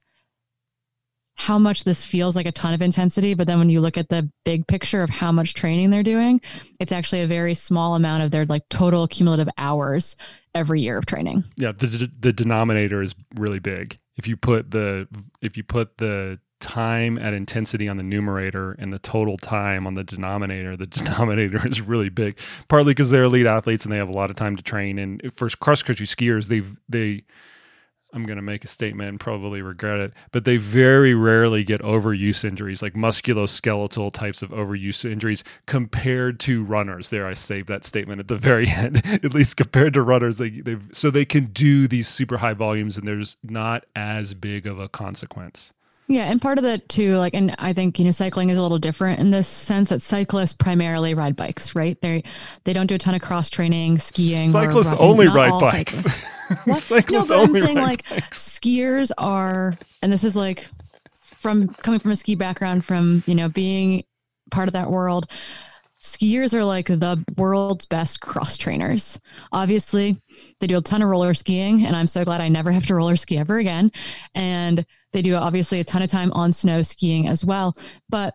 [1.35, 4.09] how much this feels like a ton of intensity, but then when you look at
[4.09, 6.39] the big picture of how much training they're doing,
[6.79, 10.15] it's actually a very small amount of their like total cumulative hours
[10.53, 11.43] every year of training.
[11.57, 13.97] Yeah, the the denominator is really big.
[14.17, 15.07] If you put the
[15.41, 19.95] if you put the time at intensity on the numerator and the total time on
[19.95, 22.37] the denominator, the denominator is really big.
[22.67, 24.99] Partly because they're elite athletes and they have a lot of time to train.
[24.99, 27.23] And for cross country skiers, they've they
[28.13, 31.81] I'm going to make a statement and probably regret it, but they very rarely get
[31.81, 37.09] overuse injuries, like musculoskeletal types of overuse injuries, compared to runners.
[37.09, 39.01] There, I saved that statement at the very end.
[39.05, 43.07] at least compared to runners, they so they can do these super high volumes, and
[43.07, 45.73] there's not as big of a consequence.
[46.11, 48.61] Yeah, and part of that too, like, and I think you know, cycling is a
[48.61, 51.99] little different in this sense that cyclists primarily ride bikes, right?
[52.01, 52.25] They
[52.65, 54.49] they don't do a ton of cross training, skiing.
[54.49, 56.03] Cyclists only ride bikes.
[56.79, 58.59] cyclists no, but I'm saying like bikes.
[58.59, 60.67] skiers are, and this is like
[61.21, 64.03] from coming from a ski background, from you know being
[64.51, 65.27] part of that world.
[66.01, 69.19] Skiers are like the world's best cross trainers.
[69.51, 70.19] Obviously,
[70.59, 72.95] they do a ton of roller skiing, and I'm so glad I never have to
[72.95, 73.91] roller ski ever again.
[74.33, 77.75] And they do obviously a ton of time on snow skiing as well,
[78.09, 78.33] but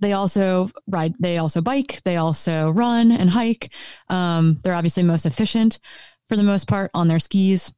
[0.00, 3.72] they also ride, they also bike, they also run and hike.
[4.08, 5.80] Um, they're obviously most efficient
[6.28, 7.72] for the most part on their skis.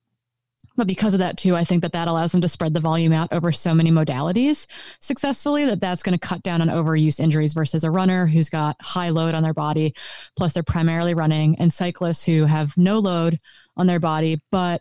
[0.80, 3.12] But because of that too, I think that that allows them to spread the volume
[3.12, 4.66] out over so many modalities
[4.98, 8.76] successfully that that's going to cut down on overuse injuries versus a runner who's got
[8.80, 9.92] high load on their body.
[10.38, 13.36] Plus, they're primarily running, and cyclists who have no load
[13.76, 14.80] on their body, but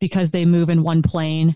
[0.00, 1.54] because they move in one plane,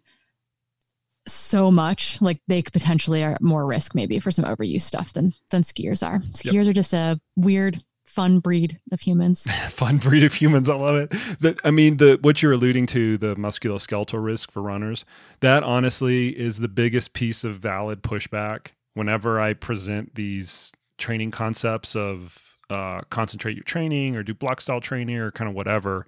[1.27, 5.63] so much like they potentially are more risk maybe for some overuse stuff than than
[5.63, 6.69] skiers are skiers yep.
[6.69, 9.47] are just a weird fun breed of humans.
[9.69, 10.69] Fun breed of humans.
[10.69, 11.11] I love it.
[11.41, 15.05] That i mean the what you're alluding to the musculoskeletal risk for runners
[15.41, 21.95] that honestly is the biggest piece of valid pushback whenever i present these training concepts
[21.95, 26.07] of uh, concentrate your training or do block style training or kind of whatever.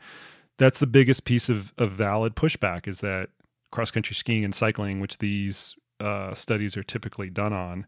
[0.58, 3.30] That's the biggest piece of, of valid pushback is that
[3.72, 7.86] cross country skiing and cycling, which these uh, studies are typically done on,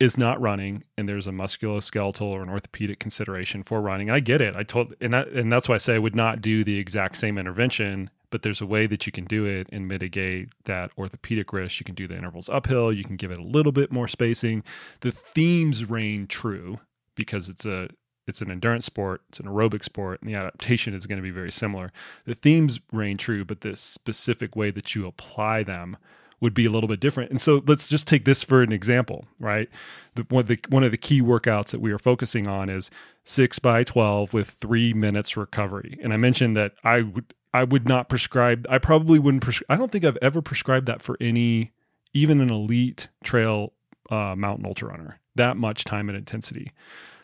[0.00, 4.10] is not running, and there's a musculoskeletal or an orthopedic consideration for running.
[4.10, 4.56] I get it.
[4.56, 7.18] I told, and that, and that's why I say I would not do the exact
[7.18, 11.52] same intervention, but there's a way that you can do it and mitigate that orthopedic
[11.52, 11.80] risk.
[11.80, 12.90] You can do the intervals uphill.
[12.92, 14.64] You can give it a little bit more spacing.
[15.00, 16.80] The themes reign true
[17.14, 17.88] because it's a
[18.26, 21.32] it's an endurance sport, it's an aerobic sport, and the adaptation is going to be
[21.32, 21.90] very similar.
[22.26, 25.96] The themes reign true, but the specific way that you apply them
[26.40, 27.30] would be a little bit different.
[27.30, 29.68] And so let's just take this for an example, right?
[30.14, 32.90] The, one, of the, one of the key workouts that we are focusing on is
[33.24, 35.98] six by 12 with three minutes recovery.
[36.02, 39.76] And I mentioned that I would, I would not prescribe, I probably wouldn't, pres- I
[39.76, 41.72] don't think I've ever prescribed that for any,
[42.14, 43.74] even an elite trail
[44.08, 46.72] uh, mountain ultra runner, that much time and intensity.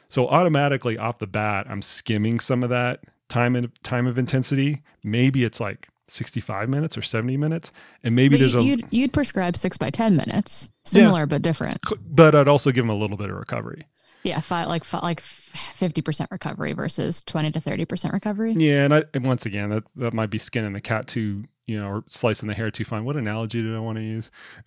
[0.09, 4.83] So automatically off the bat, I'm skimming some of that time and time of intensity.
[5.03, 9.13] Maybe it's like 65 minutes or 70 minutes, and maybe but there's a you'd, you'd
[9.13, 11.79] prescribe six by 10 minutes, similar yeah, but different.
[12.09, 13.87] But I'd also give them a little bit of recovery.
[14.23, 18.55] Yeah, five, like five, like fifty percent recovery versus twenty to thirty percent recovery.
[18.55, 21.77] Yeah, and, I, and once again, that that might be skinning the cat too you
[21.77, 23.05] know, or slicing the hair too fine.
[23.05, 24.31] What analogy did I want to use?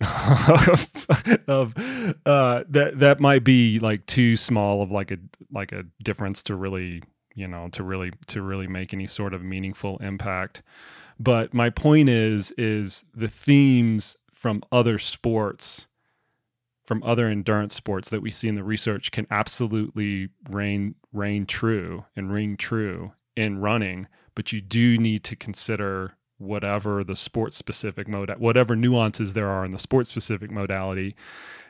[1.48, 1.74] of
[2.26, 5.18] uh, that that might be like too small of like a
[5.50, 7.02] like a difference to really
[7.34, 10.62] you know to really to really make any sort of meaningful impact.
[11.18, 15.86] But my point is is the themes from other sports
[16.84, 22.04] from other endurance sports that we see in the research can absolutely reign reign true
[22.16, 28.08] and ring true in running but you do need to consider whatever the sport specific
[28.08, 31.14] mode, whatever nuances there are in the sport specific modality.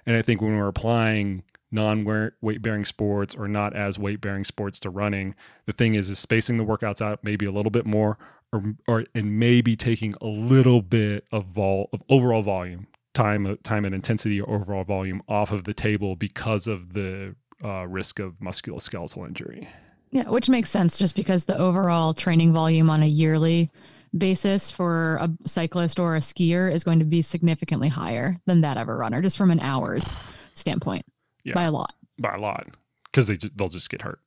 [0.07, 2.05] And I think when we're applying non
[2.41, 5.35] weight bearing sports or not as weight bearing sports to running,
[5.67, 8.19] the thing is, is spacing the workouts out maybe a little bit more,
[8.53, 13.85] or, or and maybe taking a little bit of vol of overall volume, time, time
[13.85, 18.35] and intensity, or overall volume off of the table because of the uh, risk of
[18.41, 19.69] musculoskeletal injury.
[20.11, 23.69] Yeah, which makes sense just because the overall training volume on a yearly
[24.17, 28.77] basis for a cyclist or a skier is going to be significantly higher than that
[28.77, 30.15] of a runner, just from an hours
[30.55, 31.05] standpoint,
[31.45, 31.95] yeah, by a lot.
[32.19, 32.67] By a lot,
[33.05, 34.21] because they they'll just get hurt.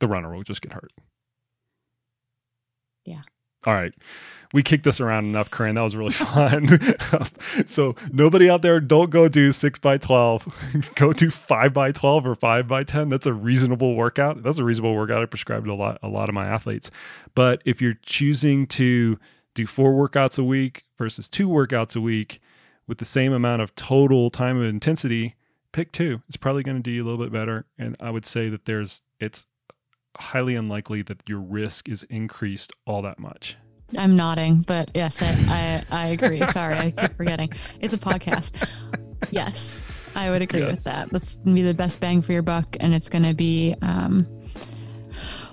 [0.00, 0.92] The runner will just get hurt.
[3.04, 3.22] Yeah.
[3.66, 3.94] All right.
[4.52, 5.74] We kicked this around enough, Corinne.
[5.74, 6.68] That was really fun.
[7.66, 10.92] so nobody out there, don't go do six by 12.
[10.94, 13.08] go do five by 12 or five by 10.
[13.08, 14.42] That's a reasonable workout.
[14.42, 15.22] That's a reasonable workout.
[15.22, 16.90] I prescribe to a lot, a lot of my athletes.
[17.34, 19.18] But if you're choosing to
[19.54, 22.40] do four workouts a week versus two workouts a week,
[22.86, 25.34] with the same amount of total time of intensity,
[25.74, 26.22] pick two.
[26.28, 27.66] It's probably going to do you a little bit better.
[27.76, 29.44] And I would say that there's, it's
[30.16, 33.56] highly unlikely that your risk is increased all that much.
[33.98, 36.44] I'm nodding, but yes, I, I, I agree.
[36.46, 37.52] Sorry, I keep forgetting.
[37.80, 38.66] It's a podcast.
[39.30, 40.70] Yes, I would agree yes.
[40.76, 41.10] with that.
[41.10, 43.74] That's going to be the best bang for your buck, and it's going to be
[43.82, 44.24] um,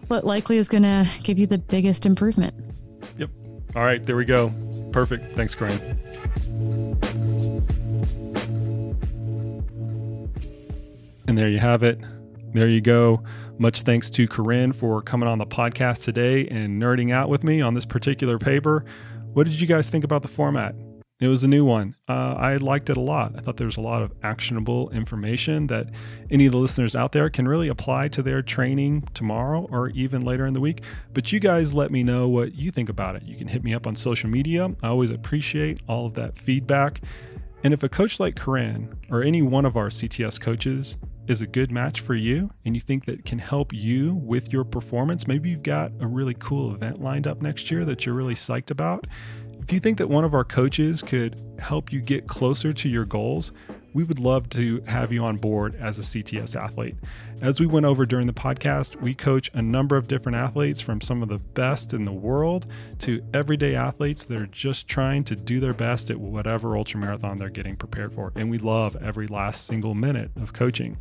[0.07, 2.53] what likely is going to give you the biggest improvement.
[3.17, 3.29] Yep.
[3.75, 4.53] All right, there we go.
[4.91, 5.35] Perfect.
[5.35, 5.97] Thanks, Corinne.
[11.31, 11.97] And there you have it.
[12.51, 13.23] There you go.
[13.57, 17.61] Much thanks to Corinne for coming on the podcast today and nerding out with me
[17.61, 18.83] on this particular paper.
[19.31, 20.75] What did you guys think about the format?
[21.21, 21.95] It was a new one.
[22.09, 23.31] Uh, I liked it a lot.
[23.37, 25.87] I thought there was a lot of actionable information that
[26.29, 30.23] any of the listeners out there can really apply to their training tomorrow or even
[30.23, 30.83] later in the week.
[31.13, 33.23] But you guys let me know what you think about it.
[33.23, 34.75] You can hit me up on social media.
[34.83, 36.99] I always appreciate all of that feedback.
[37.63, 40.97] And if a coach like Corinne or any one of our CTS coaches
[41.31, 44.65] is a good match for you and you think that can help you with your
[44.65, 48.35] performance, maybe you've got a really cool event lined up next year that you're really
[48.35, 49.07] psyched about.
[49.61, 53.05] If you think that one of our coaches could help you get closer to your
[53.05, 53.51] goals,
[53.93, 56.95] we would love to have you on board as a CTS athlete.
[57.41, 61.01] As we went over during the podcast, we coach a number of different athletes from
[61.01, 62.67] some of the best in the world
[62.99, 67.49] to everyday athletes that are just trying to do their best at whatever ultramarathon they're
[67.49, 68.31] getting prepared for.
[68.35, 70.97] And we love every last single minute of coaching.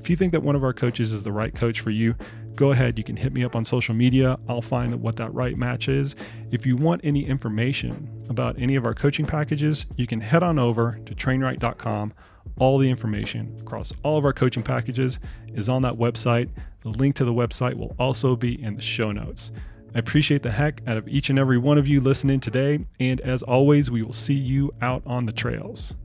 [0.00, 2.16] If you think that one of our coaches is the right coach for you,
[2.56, 2.98] go ahead.
[2.98, 4.38] You can hit me up on social media.
[4.48, 6.16] I'll find what that right match is.
[6.50, 10.58] If you want any information about any of our coaching packages, you can head on
[10.58, 12.12] over to trainright.com
[12.58, 15.18] all the information across all of our coaching packages
[15.48, 16.50] is on that website.
[16.82, 19.52] The link to the website will also be in the show notes.
[19.94, 22.86] I appreciate the heck out of each and every one of you listening today.
[22.98, 25.96] And as always, we will see you out on the trails.